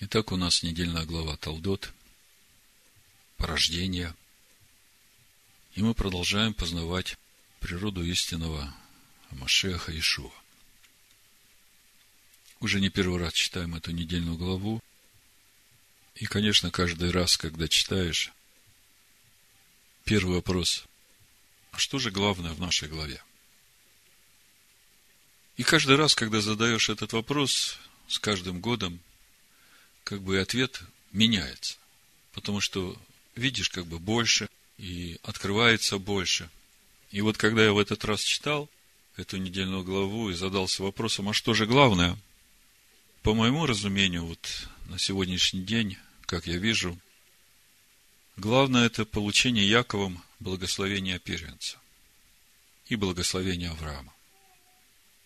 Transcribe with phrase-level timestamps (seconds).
[0.00, 1.92] Итак, у нас недельная глава Талдот,
[3.36, 4.12] порождение.
[5.74, 7.16] И мы продолжаем познавать
[7.60, 8.74] природу истинного
[9.30, 10.32] Машеха Ишуа.
[12.58, 14.82] Уже не первый раз читаем эту недельную главу.
[16.16, 18.32] И, конечно, каждый раз, когда читаешь,
[20.02, 20.86] первый вопрос,
[21.70, 23.22] а что же главное в нашей главе?
[25.56, 29.00] И каждый раз, когда задаешь этот вопрос, с каждым годом,
[30.04, 30.82] как бы ответ
[31.12, 31.76] меняется.
[32.32, 32.96] Потому что
[33.34, 36.50] видишь как бы больше, и открывается больше.
[37.10, 38.68] И вот когда я в этот раз читал
[39.16, 42.18] эту недельную главу и задался вопросом, а что же главное?
[43.22, 46.98] По моему разумению, вот на сегодняшний день, как я вижу,
[48.36, 51.78] главное это получение Яковом благословения первенца
[52.88, 54.12] и благословения Авраама.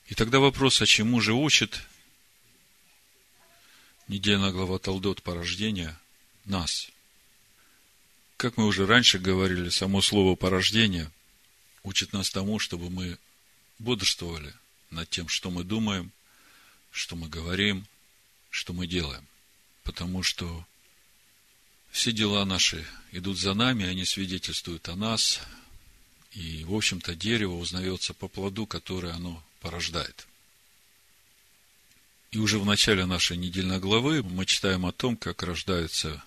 [0.06, 1.82] И тогда вопрос, а чему же учит
[4.08, 5.98] недельная глава Талдот порождения
[6.44, 6.90] нас?
[8.36, 11.10] Как мы уже раньше говорили, само слово порождение
[11.82, 13.18] учит нас тому, чтобы мы
[13.78, 14.54] бодрствовали
[14.90, 16.12] над тем, что мы думаем,
[16.90, 17.86] что мы говорим,
[18.50, 19.26] что мы делаем.
[19.82, 20.64] Потому что
[21.90, 25.40] все дела наши идут за нами, они свидетельствуют о нас,
[26.32, 30.27] и, в общем-то, дерево узнается по плоду, который оно порождает.
[32.30, 36.22] И уже в начале нашей недельной главы мы читаем о том, как рождаются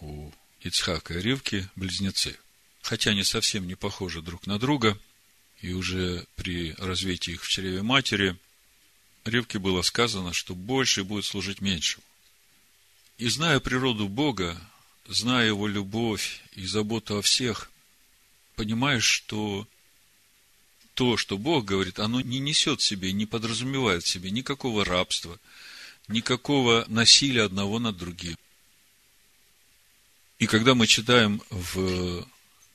[0.00, 2.38] у Ицхака и Ривки близнецы.
[2.80, 4.98] Хотя они совсем не похожи друг на друга,
[5.60, 8.36] и уже при развитии их в чреве матери
[9.24, 12.04] Ривке было сказано, что больше будет служить меньшему.
[13.18, 14.60] И зная природу Бога,
[15.06, 17.70] зная Его любовь и заботу о всех,
[18.54, 19.66] понимаешь, что
[20.96, 25.38] то, что Бог говорит, оно не несет в себе, не подразумевает в себе никакого рабства,
[26.08, 28.34] никакого насилия одного над другим.
[30.38, 32.26] И когда мы читаем в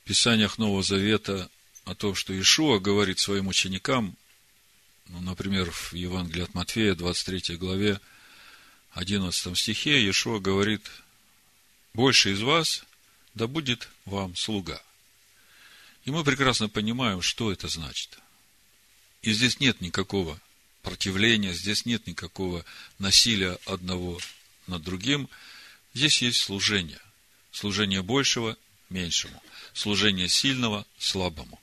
[0.05, 1.49] Писаниях Нового Завета
[1.85, 4.15] о том, что Ишуа говорит своим ученикам,
[5.07, 7.99] ну, например, в Евангелии от Матфея, 23 главе,
[8.91, 10.83] 11 стихе, Иешуа говорит,
[11.95, 12.85] «Больше из вас
[13.33, 14.79] да будет вам слуга».
[16.05, 18.17] И мы прекрасно понимаем, что это значит.
[19.21, 20.39] И здесь нет никакого
[20.81, 22.65] противления, здесь нет никакого
[22.97, 24.19] насилия одного
[24.67, 25.29] над другим.
[25.93, 26.99] Здесь есть служение.
[27.51, 28.57] Служение большего
[28.89, 29.41] меньшему.
[29.73, 31.59] Служение сильного слабому.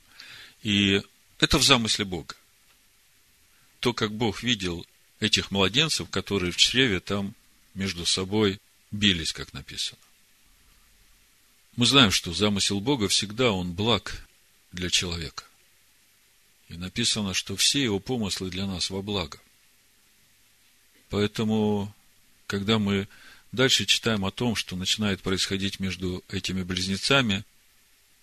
[0.63, 1.01] И
[1.39, 2.35] это в замысле Бога.
[3.79, 4.85] То, как Бог видел
[5.19, 7.35] этих младенцев, которые в чреве там
[7.73, 8.59] между собой
[8.91, 9.99] бились, как написано.
[11.75, 14.27] Мы знаем, что замысел Бога всегда он благ
[14.71, 15.43] для человека.
[16.67, 19.39] И написано, что все его помыслы для нас во благо.
[21.09, 21.93] Поэтому,
[22.45, 23.07] когда мы
[23.51, 27.43] дальше читаем о том, что начинает происходить между этими близнецами,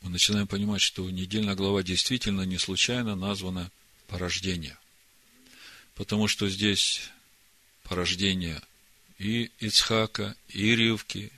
[0.02, 3.72] мы начинаем понимать, что недельная глава действительно не случайно названа
[4.06, 4.78] порождение.
[5.96, 7.10] Потому что здесь
[7.82, 8.62] порождение
[9.18, 11.32] и Ицхака, и Ривки,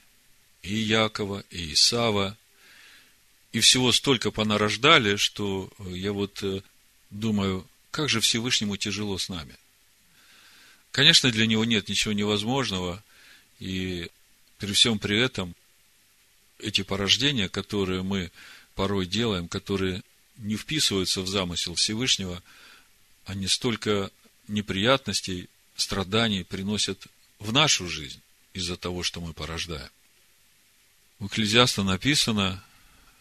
[0.63, 2.37] и Якова, и Исава–
[3.53, 6.63] и всего столько понарождали, что я вот э,
[7.11, 9.57] думаю, как же Всевышнему тяжело с нами.
[10.91, 13.03] Конечно, для него нет ничего невозможного,
[13.59, 14.11] и
[14.59, 15.55] при всем при этом
[16.59, 18.31] эти порождения, которые мы
[18.75, 20.03] порой делаем, которые
[20.37, 22.43] не вписываются в замысел Всевышнего,
[23.25, 24.11] они столько
[24.47, 27.07] неприятностей, страданий приносят
[27.39, 28.21] в нашу жизнь
[28.55, 29.91] из-за того, что мы порождаем.
[31.19, 32.63] В Экклезиаста написано,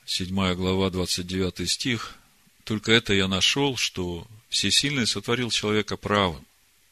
[0.07, 2.15] 7 глава, 29 стих,
[2.63, 6.45] только это я нашел, что Всесильный сотворил человека правым,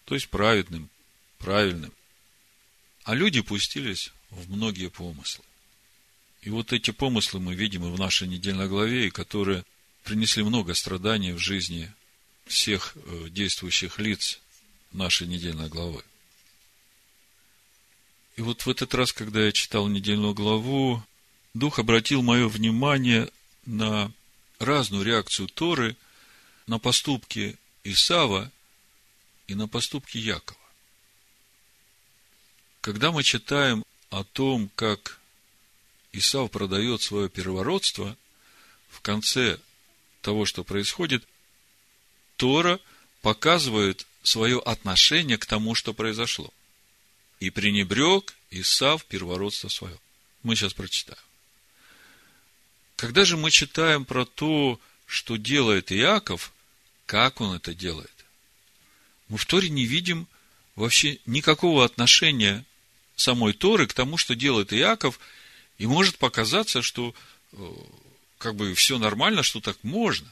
[0.04, 0.90] то есть праведным,
[1.38, 1.94] правильным.
[3.06, 5.46] А люди пустились в многие помыслы.
[6.42, 9.64] И вот эти помыслы мы видим и в нашей недельной главе, и которые
[10.04, 11.90] принесли много страданий в жизни
[12.46, 14.42] всех э, действующих лиц
[14.92, 16.04] нашей недельной главы.
[18.36, 21.02] И вот в этот раз, когда я читал недельную главу,
[21.56, 23.32] Дух обратил мое внимание
[23.66, 24.12] на
[24.60, 25.96] разную реакцию Торы
[26.68, 28.52] на поступки Исава
[29.48, 30.60] и на поступки Якова.
[32.82, 35.18] Когда мы читаем о том, как
[36.12, 38.18] Исав продает свое первородство,
[38.90, 39.58] в конце
[40.22, 41.26] того, что происходит,
[42.36, 42.82] Тора
[43.22, 46.54] показывает свое отношение к тому, что произошло.
[47.40, 49.98] И пренебрег Исав первородство свое.
[50.44, 51.18] Мы сейчас прочитаем.
[52.96, 56.54] Когда же мы читаем про то, что делает Иаков,
[57.06, 58.12] как он это делает,
[59.28, 60.28] мы в Торе не видим
[60.76, 62.66] вообще никакого отношения
[63.16, 65.20] самой Торы к тому, что делает Иаков,
[65.78, 67.14] и может показаться, что
[67.52, 67.72] э,
[68.38, 70.30] как бы все нормально, что так можно.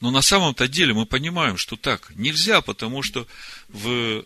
[0.00, 3.26] Но на самом-то деле мы понимаем, что так нельзя, потому что
[3.68, 4.24] в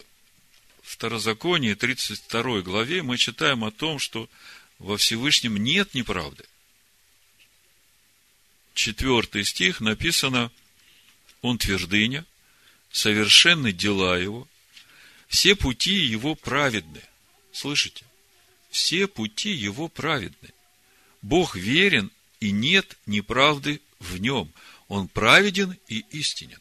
[0.83, 4.29] Второзаконии, 32 главе, мы читаем о том, что
[4.79, 6.45] во Всевышнем нет неправды.
[8.75, 10.51] Четвертый стих написано,
[11.43, 12.25] он твердыня,
[12.91, 14.49] совершенны дела его,
[15.29, 17.03] все пути его праведны.
[17.53, 18.05] Слышите?
[18.71, 20.51] Все пути его праведны.
[21.23, 24.53] Бог верен, и нет неправды в нем.
[24.89, 26.61] Он праведен и истинен.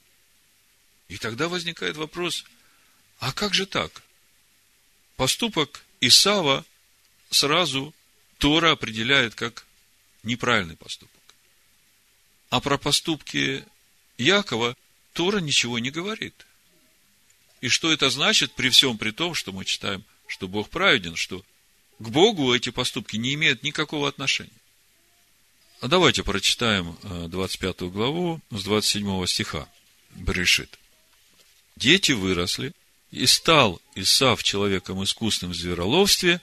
[1.07, 2.45] И тогда возникает вопрос,
[3.19, 4.03] а как же так?
[5.15, 6.65] Поступок Исава
[7.29, 7.93] сразу
[8.37, 9.65] Тора определяет как
[10.23, 11.18] неправильный поступок.
[12.49, 13.65] А про поступки
[14.17, 14.75] Якова
[15.13, 16.45] Тора ничего не говорит.
[17.61, 21.43] И что это значит при всем при том, что мы читаем, что Бог праведен, что
[21.99, 24.51] к Богу эти поступки не имеют никакого отношения.
[25.81, 29.67] А давайте прочитаем 25 э, главу с 27 стиха.
[30.11, 30.79] Брешит.
[31.75, 32.73] Дети выросли,
[33.11, 36.41] и стал Исав человеком искусным в звероловстве,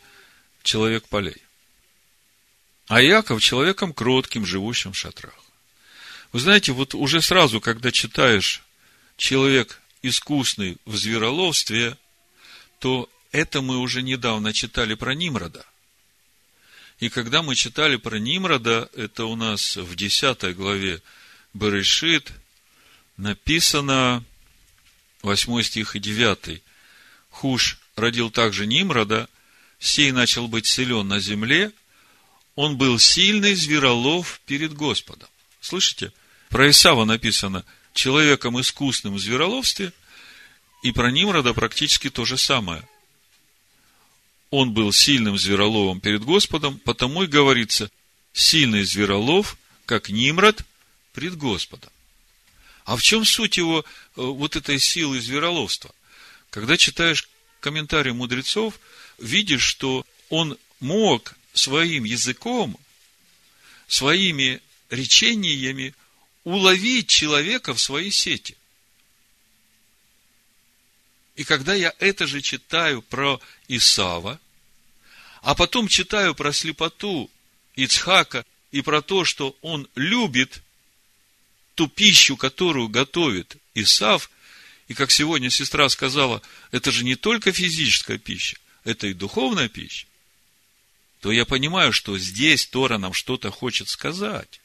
[0.63, 1.43] человек полей.
[2.89, 5.35] А Яков человеком кротким, живущим в шатрах.
[6.37, 8.63] Вы знаете, вот уже сразу, когда читаешь
[9.17, 11.97] человек искусный в звероловстве,
[12.79, 15.65] то это мы уже недавно читали про Нимрода.
[17.01, 21.01] И когда мы читали про Нимрода, это у нас в 10 главе
[21.55, 22.31] Берешит,
[23.17, 24.23] написано
[25.23, 26.63] 8 стих и 9.
[27.31, 29.31] Хуш родил также Нимрода,
[29.79, 31.73] сей начал быть силен на земле,
[32.57, 35.31] он был сильный зверолов перед Господом.
[35.63, 36.13] Слышите?
[36.49, 39.93] Про Исава написано человеком искусным в звероловстве,
[40.83, 42.87] и про Нимрода практически то же самое.
[44.51, 47.91] Он был сильным звероловом перед Господом, потому и говорится,
[48.33, 49.57] сильный зверолов,
[49.87, 50.65] как Нимрод,
[51.13, 51.91] пред Господом.
[52.85, 53.85] А в чем суть его, э,
[54.15, 55.93] вот этой силы звероловства?
[56.51, 57.29] Когда читаешь
[57.61, 58.79] комментарии мудрецов,
[59.19, 62.79] видишь, что он мог своим языком,
[63.89, 64.61] своими
[64.91, 65.95] речениями
[66.47, 68.57] уловить человека в свои сети.
[71.35, 74.39] И когда я это же читаю про Исава,
[75.43, 77.29] а потом читаю про слепоту
[77.75, 80.63] Ицхака и про то, что он любит
[81.75, 84.31] ту пищу, которую готовит Исав,
[84.87, 90.07] и как сегодня сестра сказала, это же не только физическая пища, это и духовная пища,
[91.21, 94.61] то я понимаю, что здесь Тора нам что-то хочет сказать.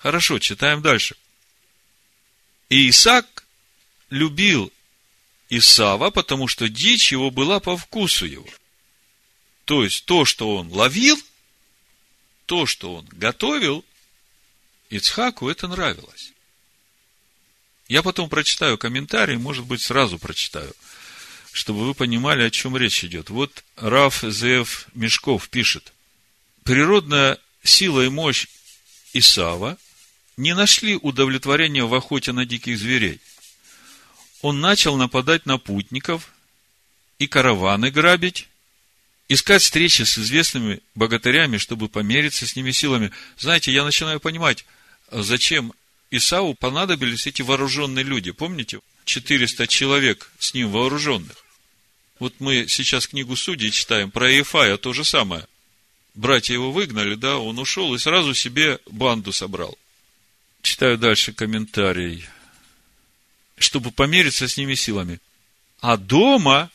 [0.00, 1.14] Хорошо, читаем дальше.
[2.70, 3.44] И Исаак
[4.08, 4.72] любил
[5.50, 8.48] Исава, потому что дичь его была по вкусу его.
[9.66, 11.20] То есть, то, что он ловил,
[12.46, 13.84] то, что он готовил,
[14.88, 16.32] Ицхаку это нравилось.
[17.86, 20.74] Я потом прочитаю комментарий, может быть, сразу прочитаю,
[21.52, 23.30] чтобы вы понимали, о чем речь идет.
[23.30, 25.92] Вот Раф Зев Мешков пишет.
[26.64, 28.46] Природная сила и мощь
[29.12, 29.76] Исава
[30.40, 33.20] не нашли удовлетворения в охоте на диких зверей.
[34.40, 36.32] Он начал нападать на путников
[37.18, 38.48] и караваны грабить,
[39.28, 43.10] искать встречи с известными богатырями, чтобы помериться с ними силами.
[43.36, 44.64] Знаете, я начинаю понимать,
[45.10, 45.74] зачем
[46.10, 48.30] Исау понадобились эти вооруженные люди.
[48.30, 48.80] Помните?
[49.04, 51.36] 400 человек с ним вооруженных.
[52.18, 55.46] Вот мы сейчас книгу Судей читаем про Ефая, то же самое.
[56.14, 59.76] Братья его выгнали, да, он ушел и сразу себе банду собрал.
[60.62, 62.26] Читаю дальше комментарий.
[63.56, 65.20] Чтобы помериться с ними силами.
[65.80, 66.70] А дома,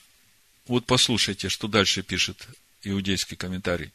[0.67, 2.47] вот послушайте, что дальше пишет
[2.83, 3.91] иудейский комментарий.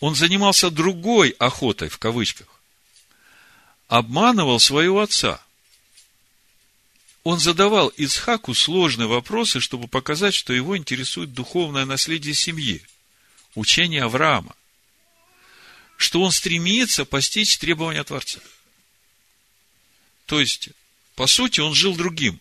[0.00, 2.48] Он занимался другой охотой, в кавычках
[3.88, 5.40] обманывал своего отца.
[7.24, 12.82] Он задавал Исхаку сложные вопросы, чтобы показать, что его интересует духовное наследие семьи,
[13.54, 14.54] учение Авраама,
[15.96, 18.40] что он стремится постичь требования Творца.
[20.26, 20.70] То есть,
[21.14, 22.40] по сути, он жил другим.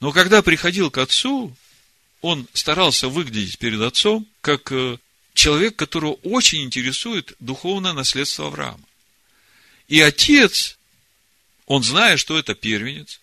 [0.00, 1.56] Но когда приходил к отцу,
[2.20, 4.98] он старался выглядеть перед отцом как э,
[5.34, 8.82] человек, которого очень интересует духовное наследство Авраама.
[9.88, 10.78] И отец,
[11.66, 13.20] он зная, что это первенец,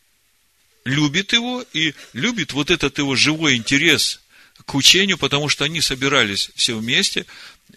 [0.86, 4.22] любит его и любит вот этот его живой интерес
[4.66, 7.26] к учению, потому что они собирались все вместе,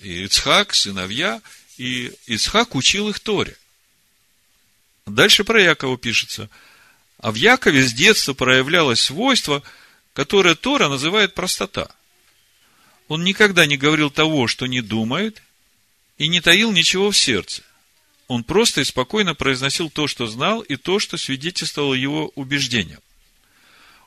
[0.01, 1.41] и Ицхак, сыновья,
[1.79, 3.57] и Ицхак учил их Торе.
[5.07, 6.51] Дальше про Якова пишется.
[7.19, 9.63] А в Якове с детства проявлялось свойство,
[10.13, 11.91] которое Тора называет простота.
[13.09, 15.43] он никогда не говорил того, что не думает,
[16.19, 17.63] и не таил ничего в сердце.
[18.27, 23.01] Он просто и спокойно произносил то, что знал, и то, что свидетельствовало его убеждениям.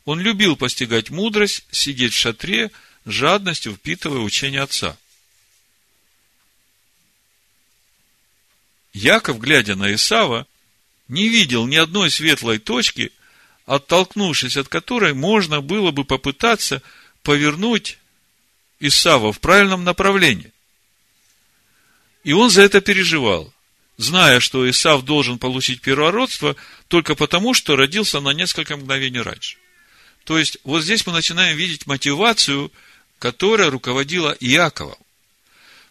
[0.04, 2.72] Он любил постигать мудрость, сидеть в шатре,
[3.06, 4.98] жадностью впитывая учение отца.
[8.92, 10.46] Яков, глядя на Исава,
[11.10, 13.12] не видел ни одной светлой точки,
[13.66, 16.82] оттолкнувшись от которой можно было бы попытаться
[17.24, 17.98] повернуть
[18.80, 20.54] Исава в правильном направлении.
[22.24, 23.54] И он за это переживал,
[23.98, 26.56] зная, что Исав должен получить первородство
[26.88, 29.58] только потому, что родился на несколько мгновений раньше.
[30.24, 32.72] То есть, вот здесь мы начинаем видеть мотивацию,
[33.18, 34.98] которая руководила Иаковом.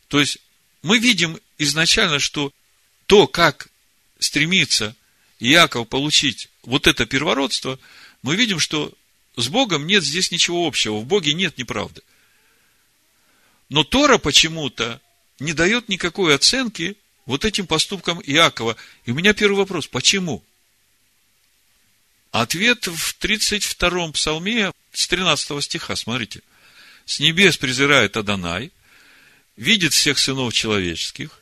[0.07, 0.39] То есть,
[0.83, 2.53] мы видим изначально, что
[3.07, 3.69] то, как
[4.19, 4.95] стремится
[5.39, 7.79] Иаков получить вот это первородство,
[8.23, 8.93] мы видим, что
[9.37, 12.03] с Богом нет здесь ничего общего, в Боге нет неправды.
[13.69, 15.01] Но Тора почему-то
[15.39, 18.77] не дает никакой оценки вот этим поступкам Иакова.
[19.05, 20.43] И у меня первый вопрос, почему?
[22.31, 26.43] Ответ в 32-м псалме с 13 стиха, смотрите.
[27.05, 28.73] С небес презирает Адонай,
[29.57, 31.38] видит всех сынов человеческих,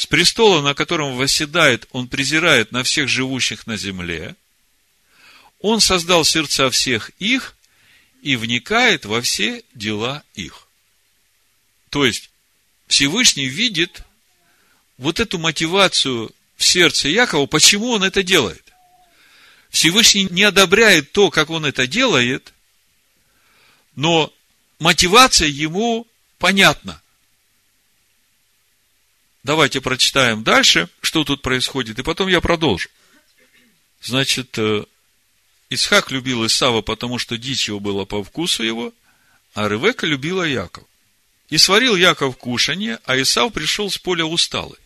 [0.00, 4.34] с престола, на котором восседает, он презирает на всех живущих на земле.
[5.60, 7.54] Он создал сердца всех их
[8.22, 10.68] и вникает во все дела их.
[11.90, 12.30] То есть,
[12.86, 14.00] Всевышний видит
[14.96, 18.72] вот эту мотивацию в сердце Якова, почему он это делает.
[19.68, 22.54] Всевышний не одобряет то, как он это делает,
[23.96, 24.32] но
[24.78, 26.06] мотивация ему
[26.38, 27.02] понятна.
[29.42, 32.88] Давайте прочитаем дальше, что тут происходит, и потом я продолжу.
[34.02, 34.84] Значит, э,
[35.70, 38.92] Исхак любил Исава, потому что дичь его была по вкусу его,
[39.54, 40.84] а Ревека любила Яков.
[41.48, 44.78] И сварил Яков кушанье, а Исав пришел с поля усталый.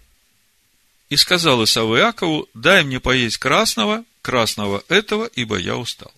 [1.10, 6.12] И сказал Исав Иакову, дай мне поесть красного, красного этого, ибо я устал.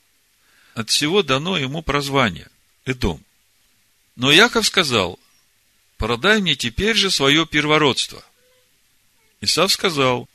[0.75, 2.49] От всего дано ему прозвание–
[2.87, 3.23] Эдом.
[4.15, 5.19] Но Яков сказал,
[5.99, 8.25] продай мне теперь же свое первородство.
[9.41, 10.29] Исав сказал,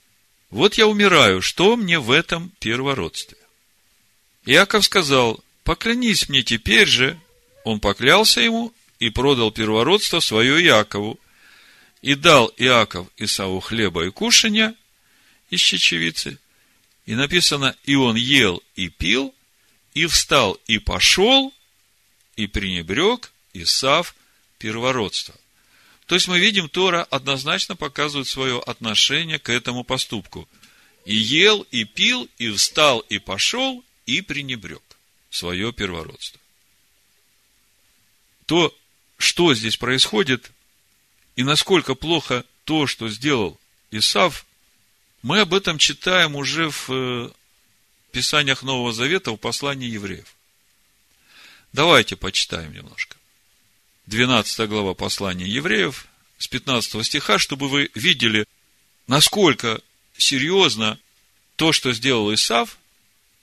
[0.49, 3.37] вот я умираю, что мне в этом первородстве?
[4.45, 7.19] Иаков сказал, поклянись мне теперь же.
[7.63, 11.19] Он поклялся ему и продал первородство свое Иакову.
[12.01, 14.75] И дал Иаков Исаву хлеба и кушанья
[15.49, 16.39] из чечевицы.
[17.05, 19.33] И написано, и он ел и пил,
[19.93, 21.53] и встал и пошел,
[22.35, 24.15] и пренебрег Исав
[24.57, 25.35] первородство.
[26.11, 30.45] То есть мы видим, Тора однозначно показывает свое отношение к этому поступку.
[31.05, 34.81] И ел, и пил, и встал, и пошел, и пренебрег
[35.29, 36.37] свое первородство.
[38.45, 38.77] То,
[39.17, 40.51] что здесь происходит,
[41.37, 43.57] и насколько плохо то, что сделал
[43.91, 44.45] Исав,
[45.21, 47.31] мы об этом читаем уже в э,
[48.11, 50.27] Писаниях Нового Завета, в послании евреев.
[51.71, 53.15] Давайте почитаем немножко.
[54.07, 58.45] 12 глава послания евреев, с 15 стиха, чтобы вы видели,
[59.07, 59.81] насколько
[60.17, 60.99] серьезно
[61.55, 62.77] то, что сделал Исав,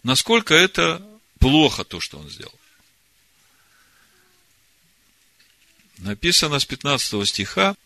[0.02, 1.06] насколько это
[1.38, 2.54] плохо то, что он сделал.
[5.98, 7.76] Написано с 15 стиха,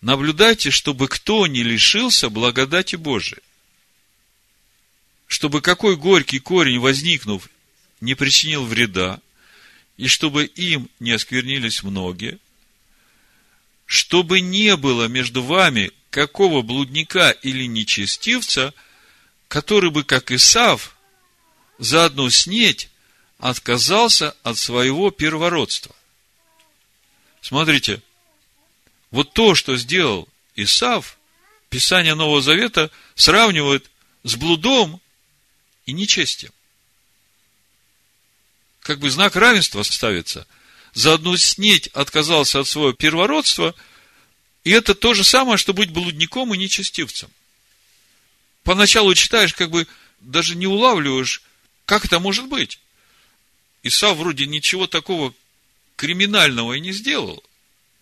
[0.00, 3.42] наблюдайте, чтобы кто не лишился благодати Божией.
[5.26, 7.48] Чтобы какой горький корень, возникнув,
[8.00, 9.20] не причинил вреда,
[10.00, 12.38] и чтобы им не осквернились многие,
[13.84, 18.72] чтобы не было между вами какого блудника или нечестивца,
[19.46, 20.96] который бы, как Исав,
[21.78, 22.88] за одну снеть
[23.36, 25.94] отказался от своего первородства.
[27.42, 28.00] Смотрите,
[29.10, 30.26] вот то, что сделал
[30.56, 31.18] Исав,
[31.68, 33.90] Писание Нового Завета сравнивает
[34.22, 34.98] с блудом
[35.84, 36.52] и нечестием
[38.90, 40.48] как бы знак равенства ставится.
[40.94, 43.72] За одну снеть отказался от своего первородства,
[44.64, 47.30] и это то же самое, что быть блудником и нечестивцем.
[48.64, 49.86] Поначалу читаешь, как бы
[50.18, 51.42] даже не улавливаешь,
[51.84, 52.80] как это может быть.
[53.84, 55.32] Исав вроде ничего такого
[55.94, 57.44] криминального и не сделал.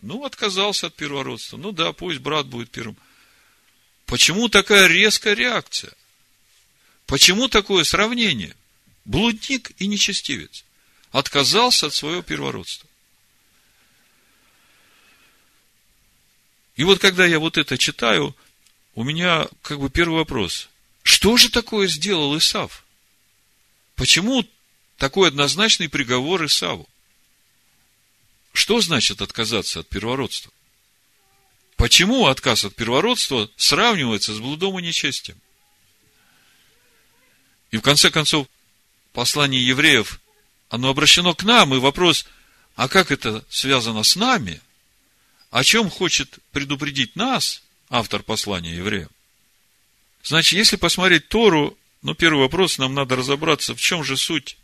[0.01, 1.59] Ну, отказался от первородства.
[1.59, 2.97] Ну да, пусть брат будет первым.
[4.07, 5.93] Почему такая резкая реакция?
[7.05, 8.57] Почему такое сравнение?
[9.05, 10.65] Блудник и нечестивец
[11.11, 12.89] отказался от своего первородства.
[16.77, 18.37] И вот когда я вот это читаю,
[18.95, 20.69] у меня как бы первый вопрос.
[21.03, 22.85] Что же такое сделал Исав?
[23.97, 24.47] Почему
[24.97, 26.89] такой однозначный приговор Исаву?
[28.53, 30.53] Что значит отказаться от первородства?
[31.77, 35.41] Почему отказ от первородства сравнивается с блудом и нечестием?
[37.71, 38.49] И в конце концов,
[39.13, 40.21] послание евреев,
[40.69, 42.27] оно обращено к нам, и вопрос,
[42.77, 44.61] а как это связано с нами?
[45.51, 49.11] О чем хочет предупредить нас автор послания евреям?
[50.23, 54.59] Значит, если посмотреть Тору, ну, первый вопрос, нам надо разобраться, в чем же суть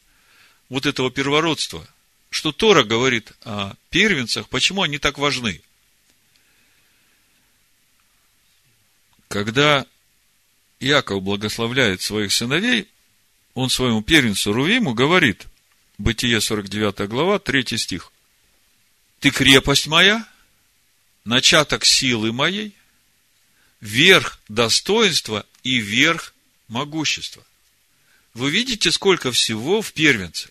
[0.69, 1.87] вот этого первородства.
[2.31, 5.61] Что Тора говорит о первенцах, почему они так важны–
[9.35, 9.85] Когда
[10.79, 12.89] Иаков благословляет своих сыновей,
[13.55, 15.47] он своему первенцу Рувиму говорит,
[15.99, 18.13] Бытие 49 глава, 3 стих.
[19.21, 20.29] Ты крепость моя,
[21.25, 22.75] начаток силы моей,
[23.81, 26.35] верх достоинства и верх
[26.69, 27.45] могущества.
[28.33, 30.51] Вы видите, сколько всего в первенце?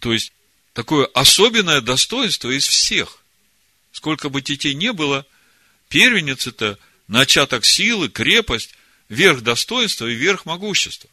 [0.00, 0.32] То есть,
[0.72, 3.18] такое особенное достоинство из всех.
[3.92, 5.24] Сколько бы детей не было,
[5.88, 8.74] Первенец– это начаток силы, крепость,
[9.10, 11.10] верх достоинства и верх могущества.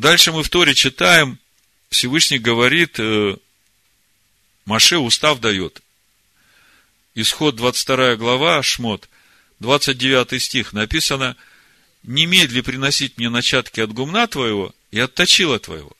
[0.00, 1.38] Дальше мы в Торе читаем,
[1.90, 3.36] Всевышний говорит, э,
[4.64, 5.82] Маше устав дает.
[7.14, 9.10] Исход 22 глава, Шмот,
[9.58, 11.36] 29 стих, написано,
[12.02, 15.94] «Немедли приносить мне начатки от гумна твоего и от точила твоего.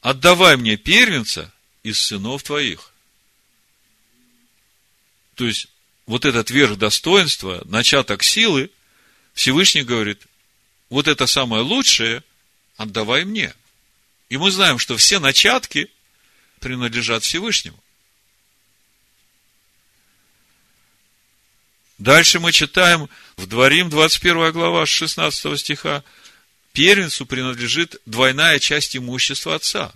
[0.00, 2.94] Отдавай мне первенца из сынов твоих».
[5.34, 5.66] То есть,
[6.06, 8.70] вот этот верх достоинства, начаток силы,
[9.34, 10.22] Всевышний говорит,
[10.88, 12.22] вот это самое лучшее
[12.80, 13.52] отдавай мне.
[14.30, 15.90] И мы знаем, что все начатки
[16.60, 17.78] принадлежат Всевышнему.
[21.98, 26.02] Дальше мы читаем в Дворим, 21 глава, 16 стиха,
[26.72, 29.92] первенцу принадлежит двойная часть имущества отца.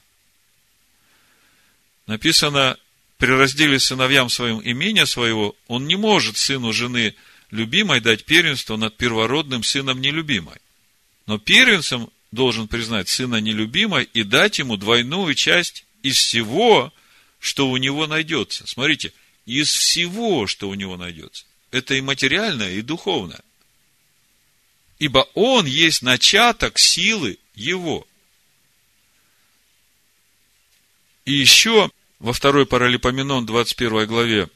[2.07, 2.77] Написано,
[3.17, 7.15] при разделе сыновьям своим имения своего, он не может сыну жены
[7.51, 10.59] любимой дать первенство над первородным сыном нелюбимой.
[11.27, 16.93] Но первенцем должен признать сына нелюбимой и дать ему двойную часть из всего,
[17.39, 18.67] что у него найдется.
[18.67, 19.13] Смотрите,
[19.47, 21.47] из всего, что у него найдется.
[21.71, 23.41] Это и материальное, и духовное.
[24.99, 28.07] Ибо он есть начаток силы его.
[31.25, 34.49] И еще во второй Паралипоменон, 21 главе,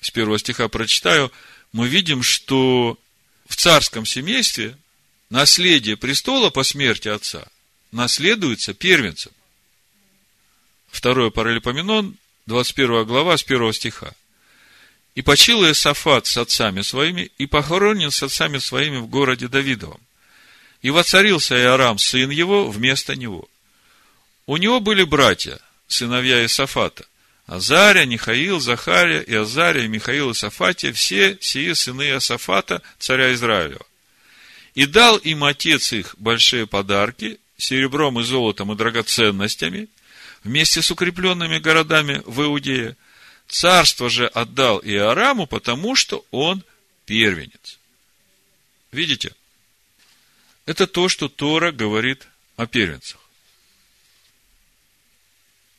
[0.00, 1.32] с первого стиха прочитаю,
[1.72, 2.98] мы видим, что
[3.46, 4.76] в царском семействе
[5.34, 7.48] наследие престола по смерти отца
[7.90, 9.32] наследуется первенцем.
[10.86, 12.16] Второе Паралипоменон,
[12.46, 14.14] 21 глава, с первого стиха.
[15.16, 20.00] «И почил Иосафат с отцами своими, и похоронен с отцами своими в городе Давидовом.
[20.82, 23.48] И воцарился Иорам, сын его, вместо него.
[24.46, 27.06] У него были братья– сыновья Исафата.
[27.46, 33.84] Азария, Нихаил, Захария, и Азария, Михаил, и Сафатия, все сии сыны Асафата, царя Израилева.
[34.74, 39.88] И дал им отец их большие подарки, серебром и золотом и драгоценностями,
[40.42, 42.96] вместе с укрепленными городами в Иудее.
[43.46, 46.64] Царство же отдал Иораму, потому что он
[47.06, 47.78] первенец.
[48.90, 49.34] Видите?
[50.66, 53.20] Это то, что Тора говорит о первенцах.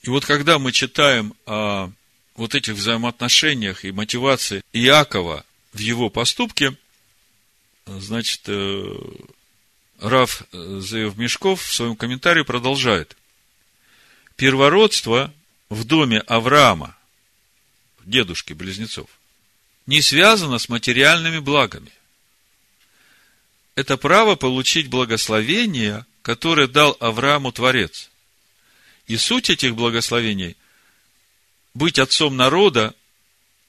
[0.04, 1.92] И вот когда мы читаем о
[2.36, 6.78] вот этих взаимоотношениях и мотивации Иакова в его поступке,
[7.86, 8.98] значит, э,
[10.00, 13.16] Раф Заев Мешков в своем комментарии продолжает.
[14.36, 15.34] Первородство
[15.70, 16.98] в доме Авраама,
[18.04, 19.10] дедушки близнецов,
[19.86, 21.92] не связано с материальными благами.
[23.76, 28.10] Это право получить благословение, которое дал Аврааму Творец–
[29.08, 30.58] и суть этих благословений–
[31.76, 32.96] быть отцом народа,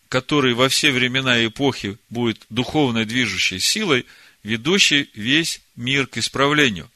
[0.09, 4.07] который во все времена и эпохи будет духовной движущей силой,
[4.43, 6.91] ведущей весь мир к исправлению.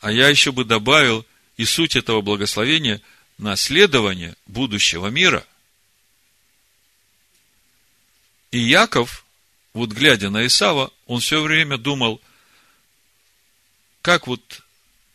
[0.00, 3.00] А я еще бы добавил и суть этого благословения–
[3.38, 5.46] наследование будущего мира.
[8.50, 9.24] И Яков,
[9.72, 12.20] вот глядя на Исава, он все время думал,
[14.02, 14.62] как вот,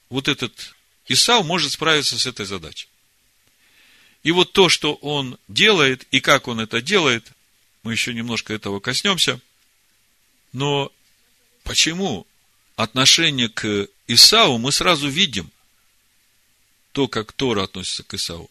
[0.10, 0.76] вот этот
[1.08, 2.90] Исав может справиться с этой задачей.
[4.24, 7.32] И вот то, что он делает, и как он это делает,
[7.84, 9.40] мы еще немножко этого коснемся.
[10.52, 10.92] Но
[11.64, 12.28] почему
[12.76, 15.52] отношение к Исаву мы сразу видим,
[16.92, 18.50] то, как Тора относится к Исаву.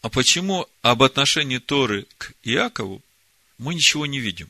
[0.00, 3.02] А почему об отношении Торы к Иакову
[3.58, 4.48] мы ничего не видим?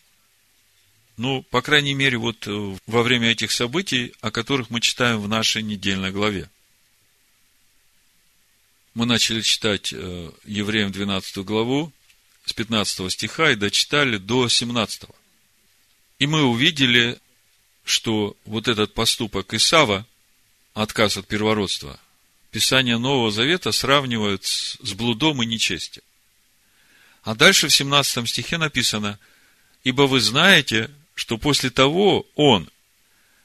[1.16, 5.62] Ну, по крайней мере, вот во время этих событий, о которых мы читаем в нашей
[5.62, 6.48] недельной главе.
[8.98, 11.92] Мы начали читать э, Евреям 12 главу
[12.44, 15.02] с 15 стиха и дочитали до 17.
[16.18, 17.20] И мы увидели,
[17.84, 20.04] что вот этот поступок Исава,
[20.74, 22.00] отказ от первородства,
[22.50, 26.02] Писание Нового Завета сравнивают с блудом и нечестием.
[27.22, 29.20] А дальше в 17 стихе написано,
[29.84, 32.68] «Ибо вы знаете, что после того он,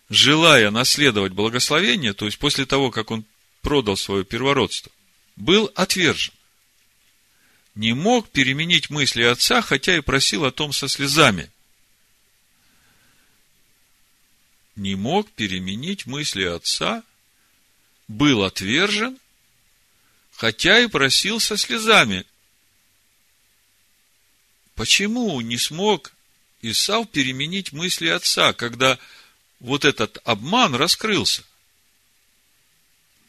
[0.09, 3.23] желая наследовать благословение, то есть после того, как он
[3.61, 4.91] продал свое первородство,
[5.35, 6.33] был отвержен.
[7.75, 11.49] Не мог переменить мысли отца, хотя и просил о том со слезами.
[14.75, 17.03] Не мог переменить мысли отца,
[18.07, 19.17] был отвержен,
[20.31, 22.25] хотя и просил со слезами.
[24.75, 26.11] Почему не смог
[26.61, 28.97] Исав переменить мысли отца, когда
[29.59, 31.43] вот этот обман раскрылся?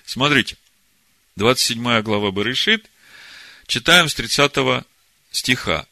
[0.04, 0.56] Смотрите,
[1.36, 2.88] 27 глава Барышит,
[3.66, 4.84] читаем с 30
[5.32, 5.86] стиха.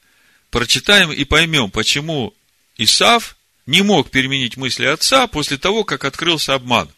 [0.51, 2.35] Прочитаем и поймем, почему
[2.77, 6.89] Исав не мог переменить мысли отца после того, как открылся обман.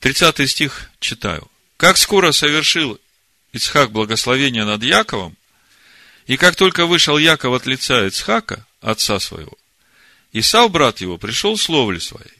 [0.00, 1.48] 30 стих читаю.
[1.76, 2.98] Как скоро совершил
[3.52, 5.36] Ицхак благословение над Яковом,
[6.26, 9.56] и как только вышел Яков от лица Ицхака, отца своего,
[10.32, 12.35] Исав, брат его, пришел с ловли своей.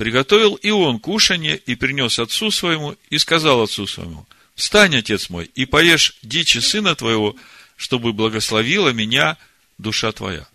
[0.00, 5.44] Приготовил и он кушанье, и принес отцу своему, и сказал отцу своему, «Встань, отец мой,
[5.54, 7.36] и поешь дичи сына твоего,
[7.76, 9.36] чтобы благословила меня
[9.76, 10.48] душа твоя».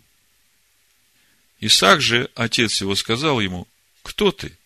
[1.60, 3.68] Исаак же, отец его, сказал ему,
[4.02, 4.58] «Кто ты?»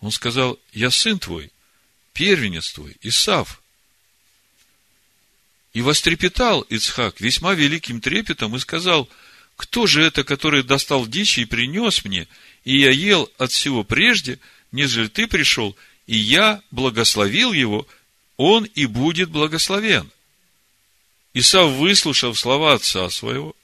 [0.00, 1.52] Он сказал, «Я сын твой,
[2.14, 3.62] первенец твой, Исав».
[5.72, 9.08] И вострепетал Ицхак весьма великим трепетом и сказал,
[9.56, 12.28] «Кто же это, который достал дичи и принес мне,
[12.64, 14.38] и я ел от всего прежде,
[14.72, 17.86] нежели ты пришел, и я благословил его,
[18.36, 20.10] он и будет благословен.
[21.32, 23.54] Исав, выслушав слова отца своего,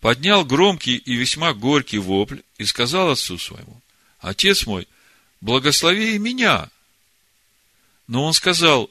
[0.00, 3.80] поднял громкий и весьма горький вопль и сказал отцу своему,
[4.18, 4.88] «Отец мой,
[5.40, 6.70] благослови и меня».
[8.06, 8.90] Но он сказал,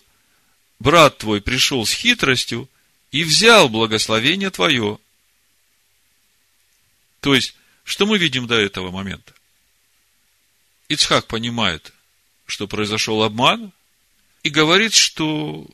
[0.80, 2.69] «Брат твой пришел с хитростью
[3.12, 4.99] и взял благословение твое».
[7.21, 9.34] То есть, что мы видим до этого момента?
[10.88, 11.93] Ицхак понимает,
[12.45, 13.71] что произошел обман,
[14.43, 15.67] и говорит, что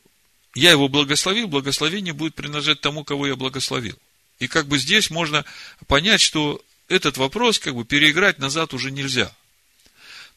[0.55, 3.97] я его благословил, благословение будет принадлежать тому, кого я благословил.
[4.39, 5.45] И как бы здесь можно
[5.87, 9.33] понять, что этот вопрос как бы переиграть назад уже нельзя.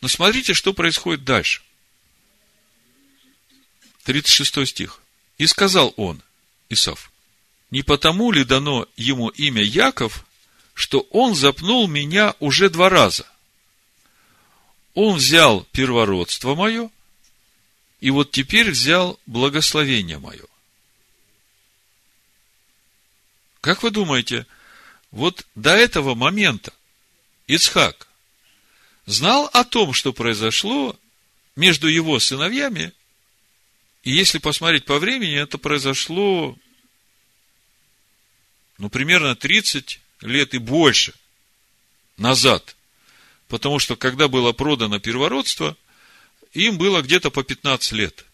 [0.00, 1.62] Но смотрите, что происходит дальше.
[4.04, 5.00] 36 стих.
[5.38, 6.22] И сказал он,
[6.68, 7.12] Исав,
[7.70, 10.24] не потому ли дано ему имя Яков,
[10.78, 13.26] что он запнул меня уже два раза–
[15.00, 16.90] он взял первородство мое,
[18.00, 20.44] и вот теперь взял благословение мое.
[23.60, 24.44] Как вы думаете,
[25.12, 26.72] вот до этого момента
[27.46, 28.08] Ицхак
[29.06, 30.98] знал о том, что произошло
[31.54, 32.92] между его сыновьями,
[34.02, 36.58] и если посмотреть по времени, это произошло,
[38.78, 41.14] ну, примерно 30 лет и больше
[42.16, 42.76] назад.
[43.48, 45.76] Потому что, когда было продано первородство,
[46.52, 48.24] им было где-то по 15 лет.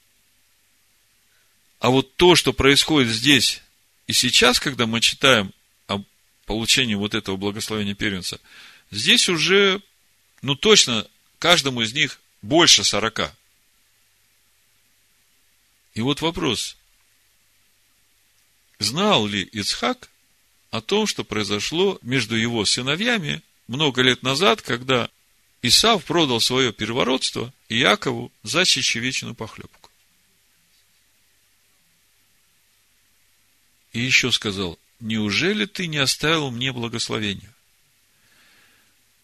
[1.79, 3.63] А вот то, что происходит здесь
[4.07, 5.53] и сейчас, когда мы читаем
[5.87, 6.03] о
[6.47, 8.41] получении вот этого благословения первенца,
[8.91, 9.81] здесь уже,
[10.43, 11.07] ну точно,
[11.39, 13.35] каждому из них больше 40.
[15.95, 16.77] И вот вопрос.
[18.79, 20.11] Знал ли Ицхак
[20.75, 25.09] о том, что произошло между его сыновьями много лет назад, когда
[25.63, 29.89] Исав продал свое первородство Иакову за чечевичную похлебку.
[33.93, 37.55] И еще сказал, неужели ты не оставил мне благословения?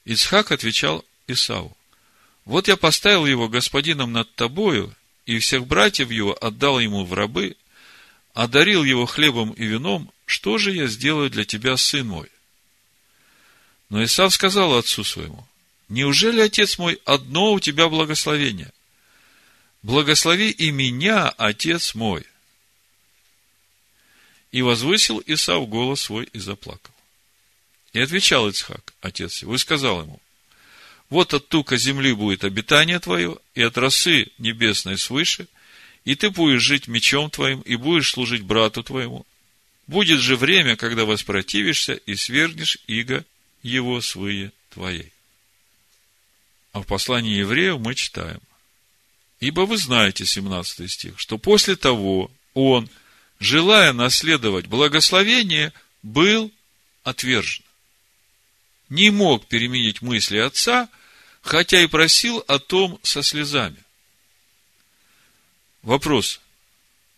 [0.05, 1.77] Ицхак отвечал Исаву,
[2.45, 4.95] вот я поставил его господином над тобою,
[5.27, 7.57] и всех братьев его отдал ему в рабы,
[8.35, 12.29] одарил его хлебом и вином, что же я сделаю для тебя, сын мой?
[13.89, 15.45] Но Исав сказал отцу своему,
[15.89, 18.73] неужели, отец мой, одно у тебя благословение?
[19.83, 22.25] Благослови и меня, отец мой.
[24.53, 26.95] И возвысил Исав голос свой и заплакал.
[27.93, 30.21] И отвечал Ицхак, отец его, и сказал ему,
[31.09, 35.49] вот от тука земли будет обитание твое, и от росы небесной свыше,
[36.05, 39.27] и ты будешь жить мечом твоим, и будешь служить брату твоему.
[39.91, 43.25] Будет же время, когда воспротивишься и свергнешь иго
[43.65, 45.13] его свые твоей.
[46.71, 48.41] А в послании евреев мы читаем.
[49.41, 52.89] Ибо вы знаете, 17 стих, что после того он,
[53.41, 55.73] желая наследовать благословение,
[56.05, 56.53] был
[57.03, 57.65] отвержен.
[58.91, 60.89] Не мог переменить мысли отца,
[61.43, 63.83] хотя и просил о том со слезами.
[65.83, 66.41] Вопрос.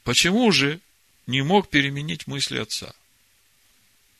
[0.04, 0.80] Почему же
[1.26, 2.92] не мог переменить мысли отца?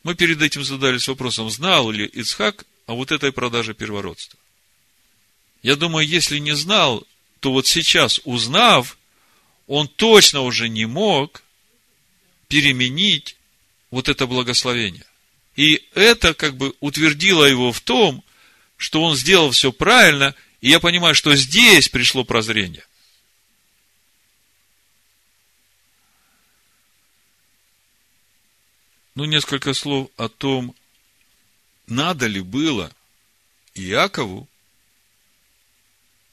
[0.03, 4.39] Мы перед этим задались вопросом, знал ли Ицхак о вот этой продаже первородства.
[5.63, 7.07] Я думаю, если не знал,
[7.41, 8.99] то вот сейчас, узнав,
[9.67, 11.43] он точно уже не мог
[12.49, 13.37] переменить
[13.91, 15.07] вот это благословение.
[15.57, 18.25] И это как бы утвердило его в том,
[18.77, 22.85] что он сделал все правильно, и я понимаю, что здесь пришло прозрение.
[29.15, 30.75] Ну, несколько слов о том,
[31.87, 32.91] надо ли было
[33.75, 34.49] Иакову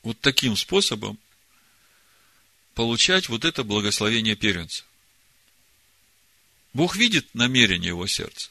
[0.04, 1.20] вот таким способом
[2.76, 4.86] получать вот это благословение первенца.
[6.74, 8.50] Бог видит намерение его сердца,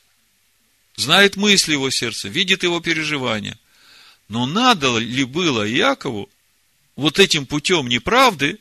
[0.96, 3.58] знает мысли его сердца, видит его переживания.
[4.28, 6.28] Но надо ли было Иакову
[6.96, 8.58] вот этим путем неправды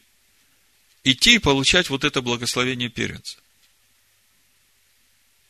[1.04, 3.38] идти и получать вот это благословение первенца?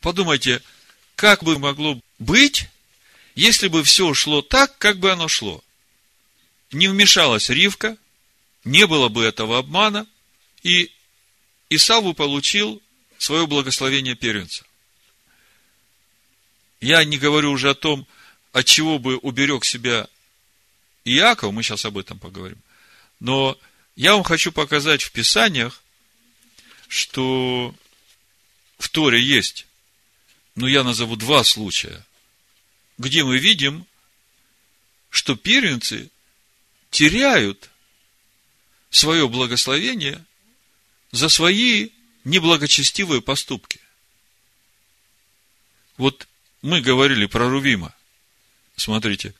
[0.00, 0.62] Подумайте,
[1.16, 2.68] как бы могло быть,
[3.34, 5.62] если бы все шло так, как бы оно шло.
[6.70, 7.96] Не вмешалась Ривка,
[8.64, 10.06] не было бы этого обмана,
[10.62, 10.92] и
[11.70, 12.82] Исав бы получил
[13.18, 14.64] свое благословение первенца.
[16.80, 18.06] Я не говорю уже о том,
[18.52, 20.08] от чего бы уберег себя
[21.04, 22.58] Иаков, мы сейчас об этом поговорим.
[23.18, 23.58] Но
[23.96, 25.82] я вам хочу показать в Писаниях,
[26.86, 27.74] что
[28.78, 29.67] в Торе есть
[30.58, 32.04] но я назову два случая,
[32.98, 33.86] где мы видим,
[35.08, 36.10] что первенцы
[36.90, 37.70] теряют
[38.90, 40.24] свое благословение
[41.12, 41.90] за свои
[42.24, 43.80] неблагочестивые поступки.
[45.96, 46.26] Вот
[46.62, 47.94] мы говорили про Рувима.
[48.76, 49.34] Смотрите,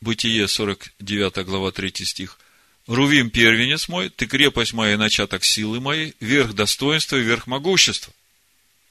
[0.00, 2.38] Бытие 49 глава 3 стих.
[2.86, 8.12] Рувим первенец мой, ты крепость моя, начаток силы моей, верх достоинства и верх могущества.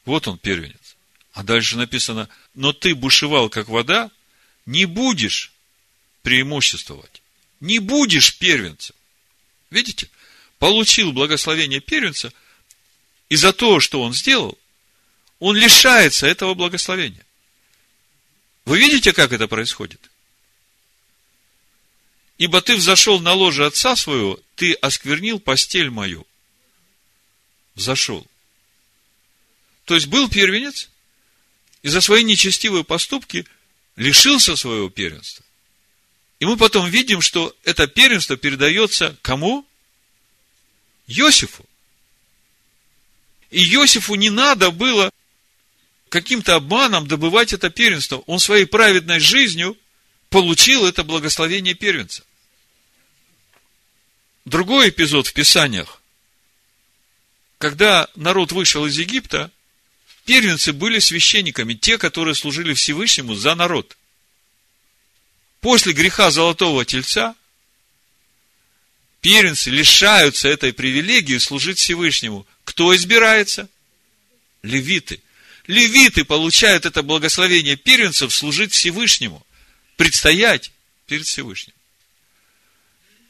[0.06, 0.81] Вот он первенец.
[1.34, 4.12] А дальше написано, но ты бушевал, как вода,
[4.66, 5.54] не будешь
[6.24, 7.22] преимуществовать.
[7.60, 8.96] Не будешь первенцем.
[9.70, 10.10] Видите?
[10.60, 12.32] Получил благословение первенца,
[13.30, 14.60] и за то, что он сделал,
[15.40, 17.26] он лишается этого благословения.
[18.66, 20.12] Вы видите, как это происходит?
[22.38, 26.28] Ибо ты взошел на ложе отца своего, ты осквернил постель мою.
[27.74, 28.28] Взошел.
[29.86, 30.91] То есть был первенец,
[31.84, 33.46] и за свои нечестивые поступки
[33.96, 35.46] лишился своего первенства.
[36.40, 39.66] И мы потом видим, что это первенство передается кому?
[41.08, 41.66] Иосифу.
[43.52, 45.12] И Иосифу не надо было
[46.10, 48.24] каким-то обманом добывать это первенство.
[48.28, 49.78] Он своей праведной жизнью
[50.30, 52.24] получил это благословение первенца.
[54.46, 56.02] Другой эпизод в Писаниях.
[57.60, 59.52] Когда народ вышел из Египта,
[60.26, 63.98] Первенцы были священниками, те, которые служили Всевышнему за народ.
[65.60, 67.36] После греха Золотого Тельца
[69.22, 72.46] первенцы лишаются этой привилегии служить Всевышнему.
[72.64, 73.68] Кто избирается?
[74.64, 75.22] Левиты.
[75.68, 79.46] Левиты получают это благословение первенцев служить Всевышнему,
[79.96, 80.72] предстоять
[81.08, 81.74] перед Всевышним.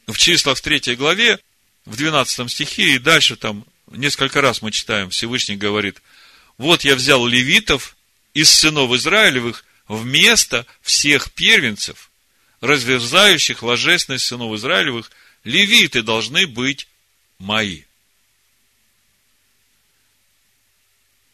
[0.06, 1.38] В числах в третьей главе,
[1.84, 6.02] в 12 стихе и дальше там несколько раз мы читаем, Всевышний говорит–
[6.58, 7.96] вот я взял левитов
[8.34, 12.10] из сынов Израилевых вместо всех первенцев,
[12.60, 15.10] разверзающих ложесность сынов Израилевых,
[15.44, 16.88] левиты должны быть
[17.38, 17.82] мои.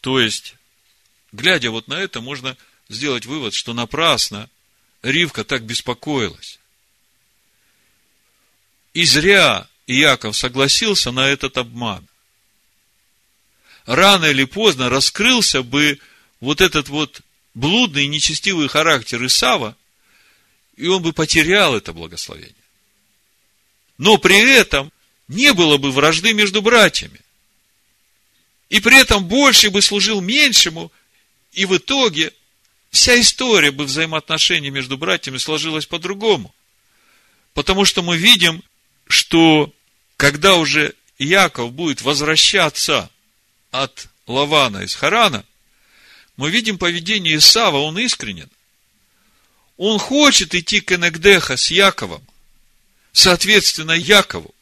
[0.01, 0.55] То есть,
[1.33, 2.57] глядя вот на это, можно
[2.89, 4.49] сделать вывод, что напрасно
[5.03, 6.59] Ривка так беспокоилась.
[8.95, 12.08] И зря Иаков согласился на этот обман
[13.89, 15.99] рано или поздно раскрылся бы
[16.41, 17.23] вот этот вот
[17.55, 19.77] блудный нечестивый характер Исава,
[20.77, 22.55] и он бы потерял это благословение.
[23.97, 24.93] Но при этом
[25.27, 27.19] не было бы вражды между братьями.
[28.69, 30.93] И при этом больше бы служил меньшему,
[31.53, 32.35] и в итоге
[32.91, 36.55] вся история бы взаимоотношений между братьями сложилась по-другому.
[37.55, 38.63] Потому что мы видим,
[39.07, 39.73] что
[40.19, 43.11] когда уже Яков будет возвращаться
[43.71, 45.45] от Лавана из Харана,
[46.37, 48.51] мы видим поведение Исава, он искренен.
[49.77, 52.25] Он хочет идти к Энегдеха с Яковом,
[53.13, 54.55] соответственно, Якову.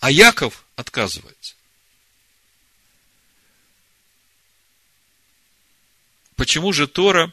[0.00, 1.54] А Яков отказывается.
[6.36, 7.32] Почему же Тора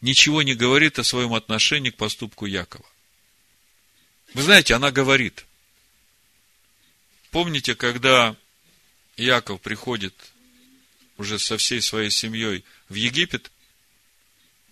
[0.00, 2.84] ничего не говорит о своем отношении к поступку Якова?
[4.34, 5.46] Вы знаете, она говорит.
[7.30, 8.36] Помните, когда
[9.16, 10.14] Яков приходит
[11.16, 13.50] уже со всей своей семьей в Египет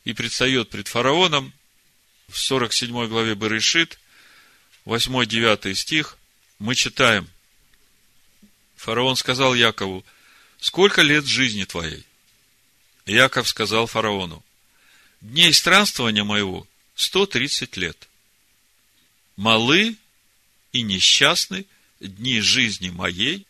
[0.04, 1.52] и предстает пред фараоном
[2.28, 3.98] в 47 главе Берешит,
[4.84, 6.18] 8-9 стих,
[6.58, 7.28] мы читаем.
[8.76, 10.04] Фараон сказал Якову,
[10.58, 12.04] сколько лет жизни твоей?
[13.06, 14.44] Яков сказал фараону,
[15.20, 18.08] дней странствования моего 130 лет.
[19.36, 19.96] Малы
[20.72, 21.66] и несчастны
[22.00, 23.46] дни жизни моей,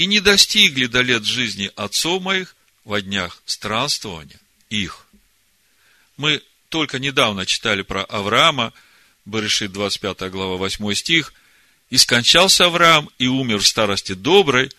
[0.00, 5.06] и не достигли до лет жизни отцов моих во днях странствования их.
[6.16, 8.72] Мы только недавно читали про Авраама,
[9.26, 11.34] Берешит 25 глава 8 стих,
[11.90, 14.70] и скончался Авраам и умер в старости доброй,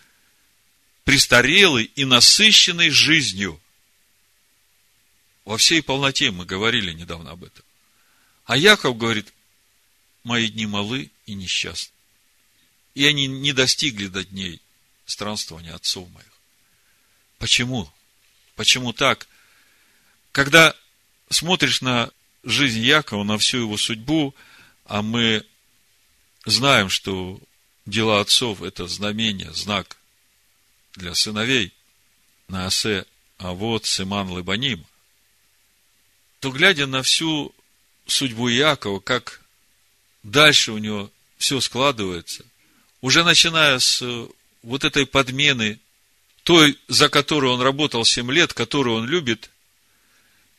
[1.04, 3.60] престарелый и насыщенный жизнью.
[5.44, 7.64] Во всей полноте мы говорили недавно об этом.
[8.44, 9.32] А Яков говорит,
[10.24, 11.94] мои дни малы и несчастны.
[12.96, 14.60] И они не достигли до дней
[15.06, 16.32] странствования отцов моих.
[17.38, 17.90] Почему?
[18.56, 19.26] Почему так?
[20.32, 20.76] Когда
[21.28, 22.10] смотришь на
[22.44, 24.34] жизнь Якова, на всю его судьбу,
[24.84, 25.44] а мы
[26.44, 27.40] знаем, что
[27.86, 29.96] дела отцов– это знамение, знак
[30.94, 31.72] для сыновей,
[32.48, 33.06] на осе,
[33.38, 34.84] а вот Симан Лыбаним,
[36.40, 37.54] то, глядя на всю
[38.06, 39.42] судьбу Якова, как
[40.22, 42.44] дальше у него все складывается,
[43.00, 44.28] уже начиная с
[44.62, 45.80] вот этой подмены,
[46.44, 49.50] той, за которую он работал 7 лет, которую он любит,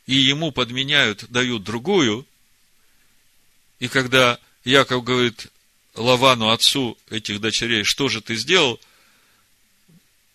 [0.07, 2.25] и ему подменяют, дают другую,
[3.79, 5.47] и когда Яков говорит
[5.95, 8.79] Лавану, отцу этих дочерей, что же ты сделал?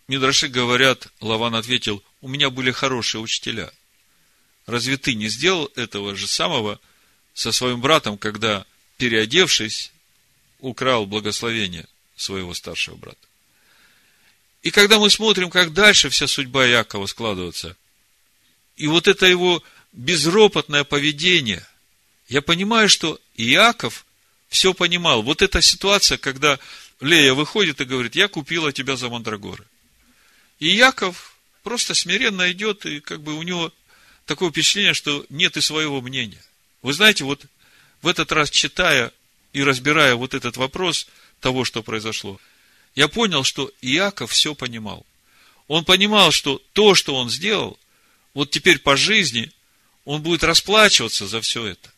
[0.07, 3.71] Мидраши говорят, Лаван ответил, у меня были хорошие учителя.
[4.67, 6.79] Разве ты не сделал этого же самого
[7.33, 8.67] со своим братом, когда,
[8.99, 9.93] переодевшись,
[10.61, 13.28] украл благословение своего старшего брата?
[14.69, 17.75] И когда мы смотрим, как дальше вся судьба Якова складывается,
[18.77, 19.63] и вот это его
[19.95, 21.67] безропотное поведение,
[22.29, 24.05] я понимаю, что Иаков
[24.51, 25.23] все понимал.
[25.23, 26.59] Вот эта ситуация, когда
[27.01, 29.65] Лея выходит и говорит, я купила тебя за мандрагоры.
[30.59, 33.73] И Яков просто смиренно идет, и как бы у него
[34.27, 36.45] такое впечатление, что нет и своего мнения.
[36.83, 37.47] Вы знаете, вот
[38.03, 39.13] в этот раз читая
[39.55, 41.09] и разбирая вот этот вопрос
[41.41, 42.39] того, что произошло,
[42.95, 45.07] я понял, что Иаков все понимал.
[45.67, 47.79] Он понимал, что то, что он сделал,
[48.35, 49.51] вот теперь по жизни
[50.05, 51.93] он будет расплачиваться за все это.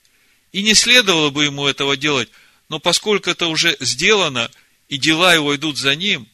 [0.53, 2.29] И не следовало бы ему этого делать,
[2.69, 4.51] но поскольку это уже сделано,
[4.89, 6.27] и дела его идут за ним,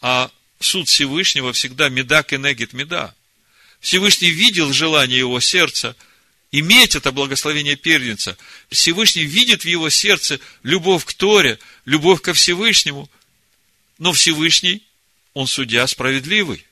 [0.00, 3.14] а суд Всевышнего всегда медак и негит меда.
[3.80, 5.94] Всевышний видел желание его сердца
[6.50, 8.36] иметь это благословение первенца.
[8.70, 13.10] Всевышний видит в его сердце любовь к Торе, любовь ко Всевышнему,
[13.98, 14.82] но Всевышний,
[15.34, 16.64] Он судья справедливый.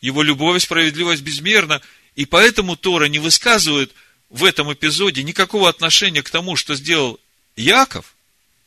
[0.00, 1.82] Его любовь и справедливость безмерна,
[2.16, 3.92] и поэтому Тора не высказывает
[4.30, 7.20] в этом эпизоде никакого отношения к тому, что сделал
[7.56, 8.14] Яков,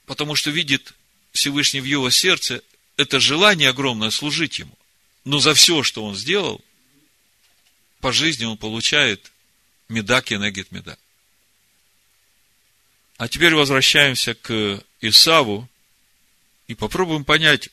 [0.05, 0.93] потому что видит
[1.31, 2.61] Всевышний в его сердце
[2.97, 4.77] это желание огромное служить ему.
[5.25, 6.61] Но за все, что он сделал,
[8.01, 9.31] по жизни он получает
[9.89, 10.97] меда кенегет меда.
[13.17, 15.69] А теперь возвращаемся к Исаву
[16.67, 17.69] и попробуем понять,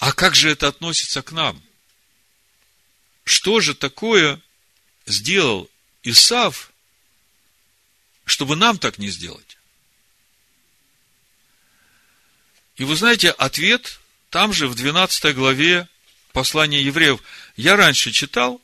[0.00, 1.62] а как же это относится к нам?
[3.22, 4.40] Что же такое
[5.04, 5.70] сделал
[6.02, 6.72] Исав,
[8.24, 9.58] чтобы нам так не сделать?
[12.76, 15.86] И вы знаете, ответ там же в 12 главе
[16.32, 17.20] послания евреев.
[17.56, 18.58] Я раньше читал,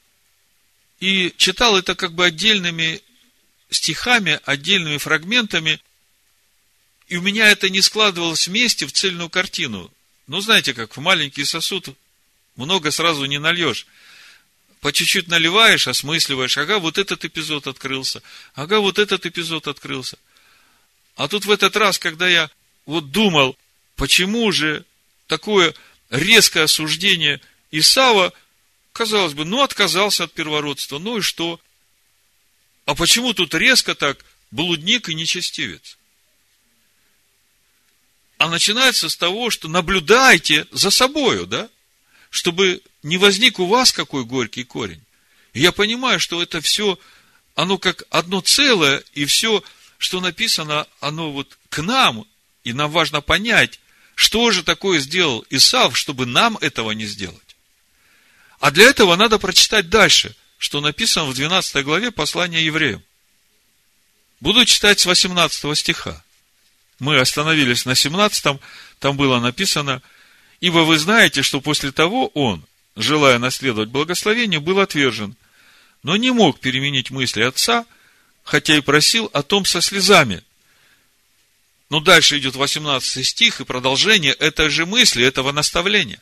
[1.01, 3.03] и читал это как бы отдельными
[3.69, 5.83] стихами, отдельными фрагментами,
[7.09, 9.93] и у меня это не складывалось вместе в цельную картину.
[10.27, 11.97] Ну, знаете, как в маленький сосуд
[12.57, 13.87] много сразу не нальешь.
[14.81, 16.59] По чуть-чуть наливаешь, осмысливаешь.
[16.59, 18.23] Ага, вот этот эпизод открылся.
[18.55, 20.19] Ага, вот этот эпизод открылся.
[21.17, 22.51] А тут в этот раз, когда я
[22.85, 23.57] вот думал,
[23.95, 24.85] почему же
[25.27, 25.75] такое
[26.11, 28.33] резкое осуждение Исава,
[28.93, 31.61] казалось бы, ну, отказался от первородства, ну и что?
[32.85, 35.96] А почему тут резко так блудник и нечестивец?
[38.39, 41.69] А начинается с того, что наблюдайте за собою, да?
[42.31, 45.03] Чтобы не возник у вас какой горький корень.
[45.55, 46.99] И я понимаю, что это все,
[47.55, 49.63] оно как одно целое, и все,
[49.97, 52.27] что написано, оно вот к нам
[52.65, 53.81] И нам важно понять,
[54.15, 57.57] что же такое сделал Исав, чтобы нам этого не сделать.
[58.59, 63.03] А для этого надо прочитать дальше, что написано в 12 главе послания евреям.
[64.41, 66.25] Буду читать с 18 стиха.
[66.99, 68.61] Мы остановились на 17,
[68.99, 70.03] там было написано,
[70.61, 72.65] «Ибо вы знаете, что после того он,
[72.97, 75.37] желая наследовать благословение, был отвержен,
[76.03, 77.85] но не мог переменить мысли отца,
[78.45, 80.43] хотя и просил о том со слезами».
[81.89, 86.21] Но дальше идет 18 стих и продолжение этой же мысли, этого наставления.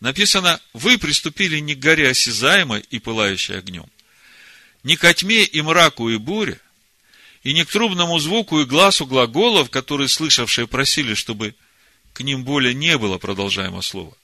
[0.00, 3.86] Написано, вы приступили не к горе осязаемой и пылающей огнем,
[4.82, 6.60] не ко тьме и мраку и буре,
[7.42, 11.54] и не к трубному звуку и глазу глаголов, которые слышавшие просили, чтобы
[12.12, 14.16] к ним более не было продолжаемого слова.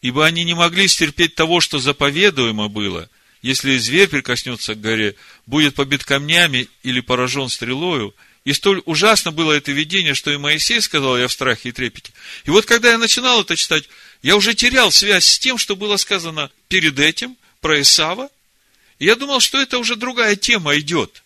[0.00, 3.08] Ибо они не могли стерпеть того, что заповедуемо было,
[3.42, 5.16] если зверь прикоснется к горе,
[5.46, 8.14] будет побит камнями или поражен стрелою,
[8.44, 12.12] и столь ужасно было это видение, что и Моисей сказал, я в страхе и трепете.
[12.44, 13.88] И вот когда я начинал это читать,
[14.22, 18.28] я уже терял связь с тем, что было сказано перед этим, про Исава.
[18.98, 21.23] И я думал, что это уже другая тема идет.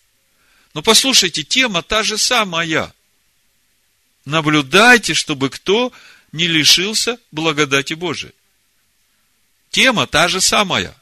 [0.73, 2.93] Но послушайте, тема та же самая.
[4.25, 5.91] Наблюдайте, чтобы кто
[6.31, 8.33] не лишился благодати Божией.
[9.71, 10.95] Тема та же самая.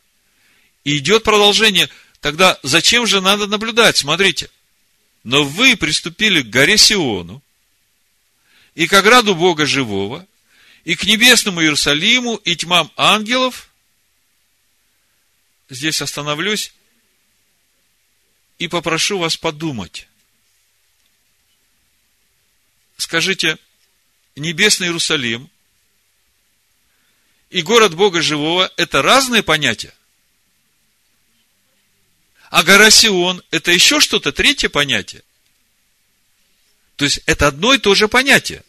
[0.84, 1.90] И идет продолжение.
[2.22, 3.98] Тогда зачем же надо наблюдать?
[3.98, 4.50] Смотрите.
[5.24, 7.42] Но вы приступили к горе Сиону
[8.76, 10.26] и к ограду Бога живого,
[10.86, 13.70] и к небесному Иерусалиму, и тьмам ангелов.
[15.70, 16.72] Здесь остановлюсь
[18.60, 20.08] и попрошу вас подумать.
[22.98, 23.58] Скажите,
[24.36, 25.50] небесный Иерусалим
[27.50, 29.94] и город Бога Живого– это разные понятия?
[32.50, 35.24] А гора Сион– это еще что-то, третье понятие?
[36.96, 38.64] То есть, это одно и то же понятие.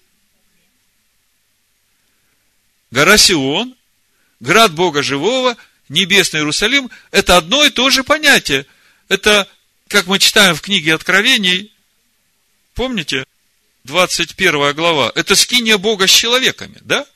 [2.90, 3.74] Гора Сион,
[4.40, 5.56] град Бога Живого,
[5.88, 8.66] небесный Иерусалим– это одно и то же понятие.
[9.08, 9.48] Это
[9.88, 11.72] как мы читаем в книге Откровений,
[12.74, 13.24] помните,
[13.84, 17.06] 21 глава, это скиния Бога с человеками, да?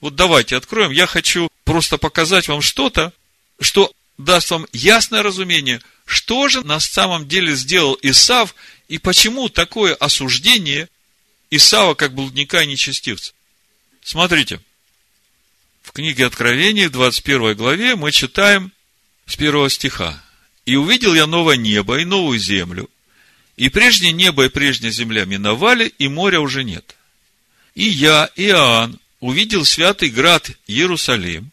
[0.00, 0.90] Вот давайте откроем.
[0.90, 3.12] Я хочу просто показать вам что-то,
[3.60, 8.54] что даст вам ясное разумение, что же на самом деле сделал Исав
[8.88, 10.88] и почему такое осуждение
[11.50, 13.32] Исава как блудника и нечестивца.
[14.02, 14.60] Смотрите,
[15.82, 18.72] в книге Откровений, в 21 главе, мы читаем
[19.26, 20.22] с первого стиха.
[20.64, 22.88] И увидел я новое небо и новую землю.
[23.56, 26.96] И прежнее небо и прежняя земля миновали, и моря уже нет.
[27.74, 31.50] И я, Иоанн, увидел святый град Иерусалим,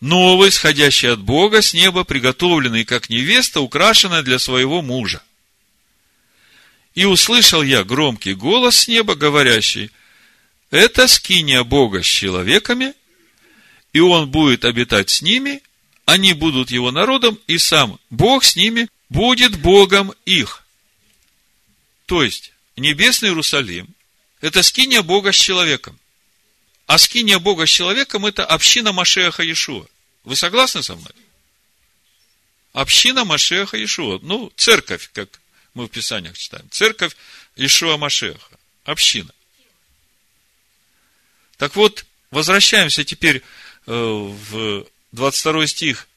[0.00, 5.22] новый, сходящий от Бога с неба, приготовленный как невеста, украшенная для своего мужа.
[6.94, 9.90] И услышал я громкий голос с неба, говорящий,
[10.70, 12.94] это скиния Бога с человеками,
[13.92, 15.62] и он будет обитать с ними,
[16.04, 20.64] они будут его народом, и сам Бог с ними будет Богом их.
[22.06, 23.88] То есть, небесный Иерусалим–
[24.40, 25.98] это скиния Бога с человеком.
[26.86, 29.86] А скиния Бога с человеком– это община Машеха Иешуа.
[30.24, 31.12] Вы согласны со мной?
[32.72, 34.18] Община Машеха Иешуа.
[34.22, 35.40] Ну, церковь, как
[35.74, 36.68] мы в Писаниях читаем.
[36.70, 37.16] Церковь
[37.56, 38.58] Иешуа Машеха.
[38.84, 39.32] Община.
[41.56, 43.42] Так вот, возвращаемся теперь
[43.86, 46.08] э, в 22 стих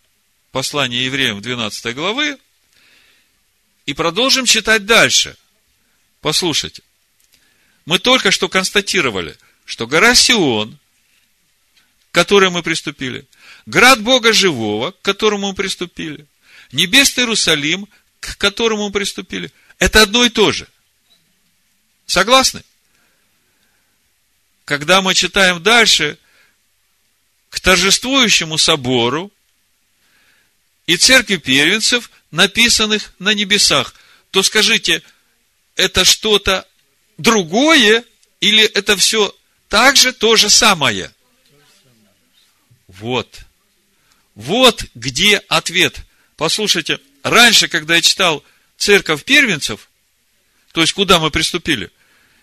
[0.51, 2.37] послания евреям 12 главы,
[3.85, 5.37] и продолжим читать дальше.
[6.21, 6.81] Послушайте.
[7.85, 10.79] Мы только что констатировали, что гора Сион,
[12.11, 13.27] к которой мы приступили,
[13.65, 16.25] град Бога Живого, к которому мы приступили,
[16.71, 17.87] небесный Иерусалим,
[18.19, 20.67] к которому мы приступили, это одно и то же.
[22.07, 22.63] Согласны?
[24.63, 26.17] Когда мы читаем дальше,
[27.55, 29.31] к торжествующему собору
[30.87, 33.95] и церкви первенцев, написанных на небесах,
[34.31, 35.01] то скажите,
[35.77, 36.67] это что-то
[37.17, 38.03] другое
[38.41, 39.33] или это все
[39.69, 41.13] так же то же самое?
[42.87, 43.39] Вот.
[44.35, 46.01] Вот где ответ.
[46.35, 48.43] Послушайте, раньше, когда я читал
[48.75, 49.89] церковь первенцев,
[50.73, 51.89] то есть куда мы приступили,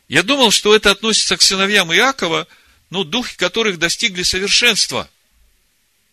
[0.09, 2.49] я думал, что это относится к сыновьям Иакова–
[2.93, 5.09] ну, духи которых достигли совершенства,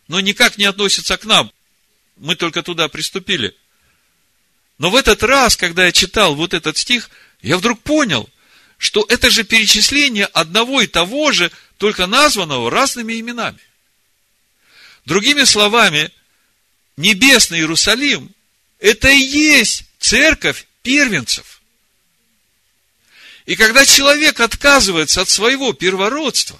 [0.08, 1.52] но никак не относятся к нам.
[2.16, 3.54] Мы только туда приступили.
[4.78, 7.10] Но в этот раз, когда я читал вот этот стих,
[7.42, 8.30] я вдруг понял,
[8.78, 13.60] что это же перечисление одного и того же, только названного разными именами.
[15.04, 16.10] Другими словами,
[16.96, 18.30] небесный Иерусалим–
[18.78, 21.60] это и есть церковь первенцев.
[23.44, 26.58] И когда человек отказывается от своего первородства,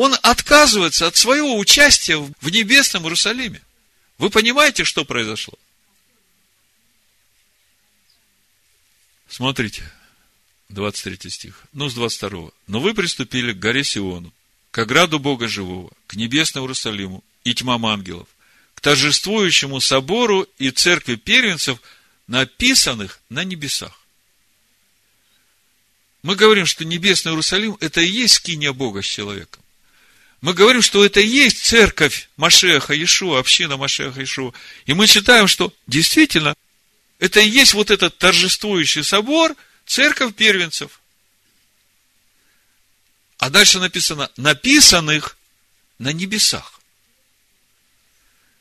[0.00, 3.60] он отказывается от своего участия в небесном Иерусалиме.
[4.16, 5.52] Вы понимаете, что произошло?
[9.28, 9.82] Смотрите,
[10.70, 11.64] 23 стих.
[11.74, 12.48] Ну, с 22.
[12.66, 14.32] Но вы приступили к горе Сиону,
[14.70, 18.28] к ограду Бога Живого, к небесному Иерусалиму и тьмам ангелов,
[18.74, 21.78] к торжествующему собору и церкви первенцев,
[22.26, 24.00] написанных на небесах.
[26.22, 29.59] Мы говорим, что небесный Иерусалим– это и есть скиния Бога с человеком.
[30.40, 34.52] Мы говорим, что это и есть церковь Машеха Иешуа, община Машеха Иешуа.
[34.86, 36.54] И мы читаем, что действительно
[37.18, 41.00] это и есть вот этот торжествующий собор, церковь первенцев.
[43.38, 45.36] А дальше написано, написанных
[45.98, 46.80] на небесах.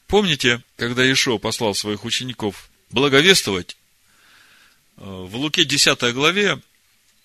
[0.07, 3.77] Помните, когда Иешуа послал своих учеников благовествовать,
[4.97, 6.61] э, в Луке 10 главе,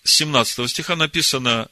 [0.03, 1.67] с 17 стиха написано,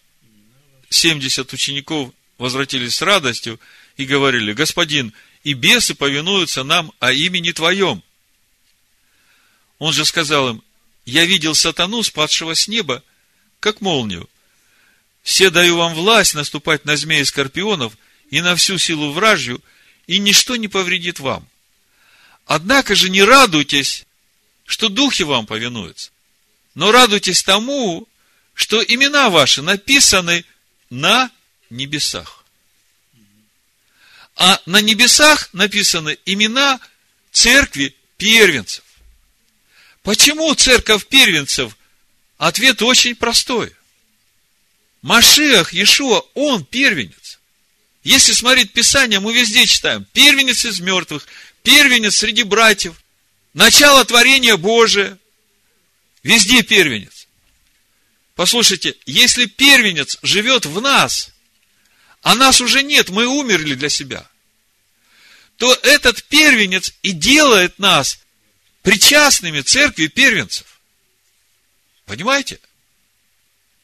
[0.90, 2.12] 70 учеников
[2.44, 3.58] возвратились с радостью
[3.96, 5.14] и говорили, Господин,
[5.46, 8.04] и бесы повинуются нам о имени Твоем.
[9.80, 10.64] Он же сказал им,
[11.06, 13.02] я видел сатану, спадшего с неба,
[13.62, 14.30] как молнию.
[15.22, 17.98] Все даю вам власть наступать на змеи скорпионов
[18.30, 19.64] и на всю силу вражью,
[20.06, 21.48] и ничто не повредит вам.
[22.46, 24.06] Однако же не радуйтесь,
[24.66, 26.12] что духи вам повинуются,
[26.76, 28.06] но радуйтесь тому,
[28.54, 30.44] что имена ваши написаны
[30.90, 31.32] на
[31.74, 32.46] небесах.
[34.36, 36.80] А на небесах написаны имена
[37.32, 38.84] церкви первенцев.
[40.02, 41.78] Почему церковь первенцев?
[42.38, 43.74] Ответ очень простой.
[45.02, 47.40] Машиах, Иешуа, он первенец.
[48.04, 50.06] Если смотреть Писание, мы везде читаем.
[50.14, 51.28] Первенец из мертвых,
[51.62, 52.96] первенец среди братьев,
[53.54, 55.18] начало творения Божия.
[56.22, 57.28] Везде первенец.
[58.36, 61.33] Послушайте, если первенец живет в нас,
[62.24, 64.28] а нас уже нет, мы умерли для себя,
[65.58, 68.20] то этот первенец и делает нас
[68.82, 70.80] причастными церкви первенцев.
[72.06, 72.60] Понимаете?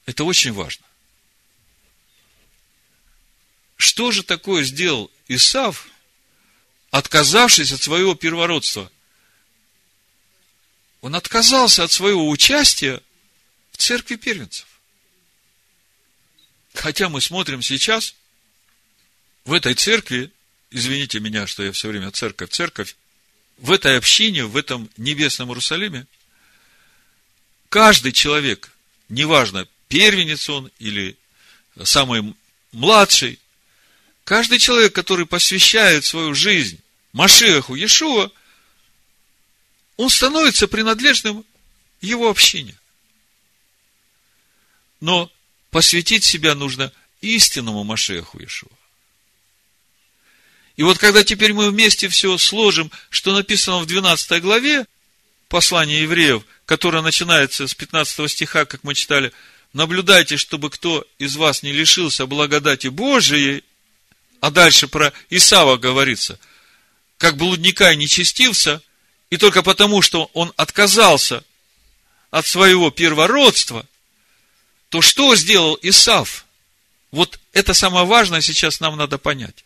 [0.05, 0.85] Это очень важно.
[3.75, 5.87] Что же такое сделал Исав,
[6.91, 8.89] отказавшись от своего первородства?
[11.01, 13.01] Он отказался от своего участия
[13.71, 14.65] в церкви первенцев.
[16.73, 18.15] Хотя мы смотрим сейчас,
[19.49, 20.31] в этой церкви,
[20.69, 22.95] извините меня, что я все время церковь, церковь,
[23.57, 26.05] в этой общине, в этом небесном Иерусалиме,
[27.69, 28.71] каждый человек,
[29.09, 31.17] неважно, первенец он или
[31.83, 32.35] самый
[32.73, 33.39] младший,
[34.23, 36.79] каждый человек, который посвящает свою жизнь
[37.11, 38.31] Машеху Иешуа,
[39.97, 41.43] он становится принадлежным
[42.01, 42.77] его общине.
[44.99, 45.31] Но
[45.71, 48.78] посвятить себя нужно истинному Машеху Иешуа.
[50.79, 54.85] И вот когда теперь мы вместе все сложим, что написано в 12 главе
[55.49, 59.33] послания евреев, которое начинается с 15 стиха, как мы читали,
[59.73, 63.65] наблюдайте, чтобы кто из вас не лишился благодати Божией,
[64.39, 66.39] а дальше про Исава говорится,
[67.17, 68.81] как блудника и нечестивца,
[69.29, 71.43] и только потому, что он отказался
[72.31, 73.85] от своего первородства,
[74.87, 76.45] то что сделал Исав?
[77.11, 79.65] Вот это самое важное сейчас нам надо понять.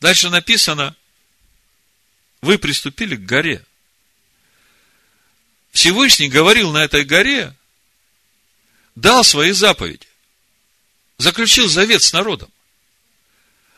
[0.00, 0.96] Дальше написано,
[2.40, 3.64] вы приступили к горе.
[5.72, 7.54] Всевышний говорил на этой горе,
[8.94, 10.06] дал свои заповеди,
[11.18, 12.50] заключил завет с народом.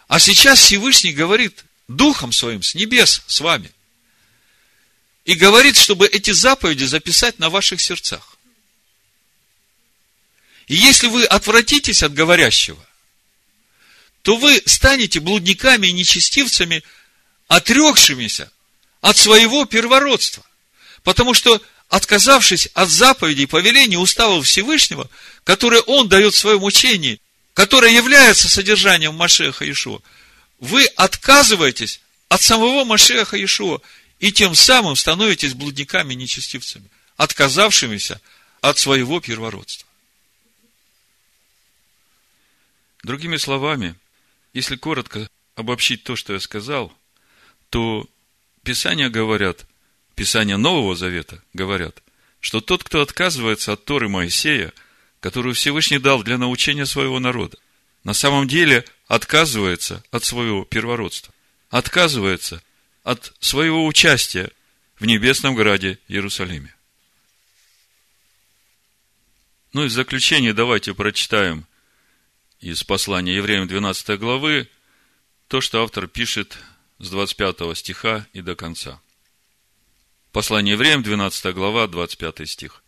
[0.06, 3.70] А сейчас Всевышний говорит Духом Своим с небес с вами.
[5.24, 8.36] И говорит, чтобы эти заповеди записать на ваших сердцах.
[10.66, 12.84] И если вы отвратитесь от говорящего,
[14.22, 16.82] то вы станете блудниками и нечестивцами,
[17.48, 18.50] отрекшимися
[19.00, 20.44] от своего первородства.
[21.02, 25.10] Потому что, отказавшись от заповедей, повелений, уставов Всевышнего,
[25.44, 27.20] которые Он дает в своем учении,
[27.52, 30.00] которое является содержанием Машеха Ишуа,
[30.60, 33.80] вы отказываетесь от самого Машеха Ишуа
[34.20, 38.20] и тем самым становитесь блудниками и нечестивцами, отказавшимися
[38.60, 39.88] от своего первородства.
[43.02, 43.96] Другими словами,
[44.52, 46.92] если коротко обобщить то, что я сказал,
[47.70, 48.06] то
[48.62, 49.66] Писания говорят,
[50.14, 52.02] Писания Нового Завета говорят,
[52.40, 54.72] что тот, кто отказывается от Торы Моисея,
[55.20, 57.56] которую Всевышний дал для научения своего народа,
[58.04, 61.32] на самом деле отказывается от своего первородства,
[61.70, 62.62] отказывается
[63.04, 64.50] от своего участия
[64.98, 66.74] в небесном граде Иерусалиме.
[69.72, 71.66] Ну и в заключение давайте прочитаем
[72.62, 74.68] из послания евреям 12 главы
[75.48, 76.56] то, что автор пишет
[76.98, 79.00] с 25 стиха и до конца.
[80.30, 82.82] Послание евреям, 12 глава, 25 стих.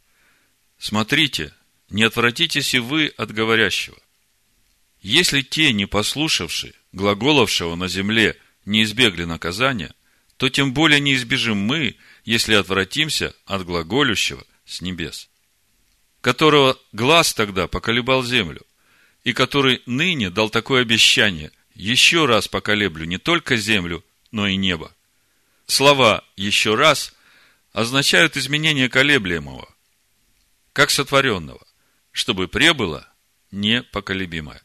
[0.79, 1.53] «Смотрите,
[1.91, 3.99] не отвратитесь и вы от говорящего.
[5.03, 9.93] Если те, не послушавшие, глаголовшего на земле, не избегли наказания,
[10.37, 15.29] то тем более не избежим мы, если отвратимся от глаголющего с небес,
[16.20, 18.64] которого глаз тогда поколебал землю,
[19.25, 24.95] и который ныне дал такое обещание– еще раз поколеблю не только землю, но и небо.
[25.66, 27.14] Слова «еще раз»
[27.72, 29.68] означают изменение колеблемого,
[30.72, 31.66] как сотворенного,
[32.12, 33.09] чтобы пребыло
[33.51, 34.62] непоколебимое.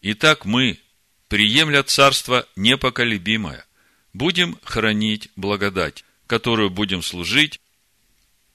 [0.00, 0.80] Итак, мы,
[1.28, 3.66] приемля царство непоколебимое,
[4.14, 7.60] будем хранить благодать, которую будем служить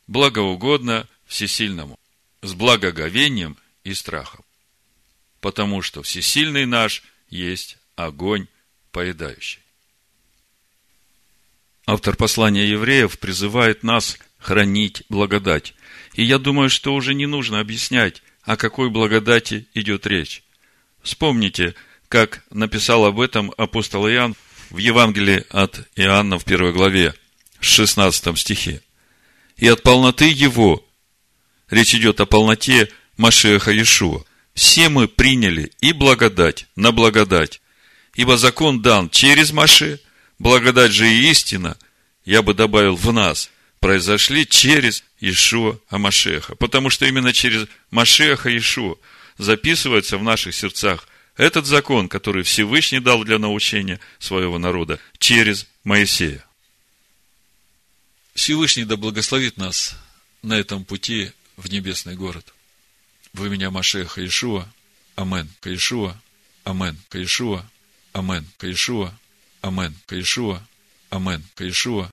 [0.08, 2.00] благоугодно всесильному,
[2.42, 4.44] с благоговением и страхом.
[5.44, 8.48] Потому что всесильный наш есть огонь
[8.94, 9.60] поедающий.
[11.86, 15.74] Автор послания евреев призывает нас хранить благодать.
[16.14, 20.44] И я думаю, что уже не нужно объяснять, о какой благодати идет речь.
[21.02, 21.76] Вспомните,
[22.08, 24.38] как написал об этом апостол Иоанн
[24.70, 27.16] в Евангелии от Иоанна в первой главе,
[27.60, 28.82] 16 стихе.
[29.58, 30.88] И от полноты его,
[31.70, 34.24] речь идет о полноте Машеха Иешуа,
[34.54, 37.62] все мы приняли и благодать на благодать.
[38.14, 40.00] Ибо закон дан через Маше,
[40.38, 41.78] благодать же и истина,
[42.26, 43.50] я бы добавил в нас,
[43.80, 46.56] произошли через Ишуа Амашеха.
[46.56, 48.96] Потому что именно через Машеха Ишуа
[49.38, 56.46] записывается в наших сердцах этот закон, который Всевышний дал для научения своего народа через Моисея.
[58.36, 59.96] Всевышний да благословит нас
[60.44, 62.54] на этом пути в небесный город.
[63.34, 64.68] Вы меня Машеха Ишуа.
[65.16, 65.50] Амен.
[65.60, 66.16] Каишуа.
[66.64, 66.96] Амен.
[67.10, 67.66] Каишуа.
[68.14, 68.46] Амен.
[68.58, 69.12] Каишуа.
[69.62, 69.94] Амен.
[70.06, 70.62] Каишуа.
[71.10, 71.42] Амен.
[71.56, 72.02] Каишуа.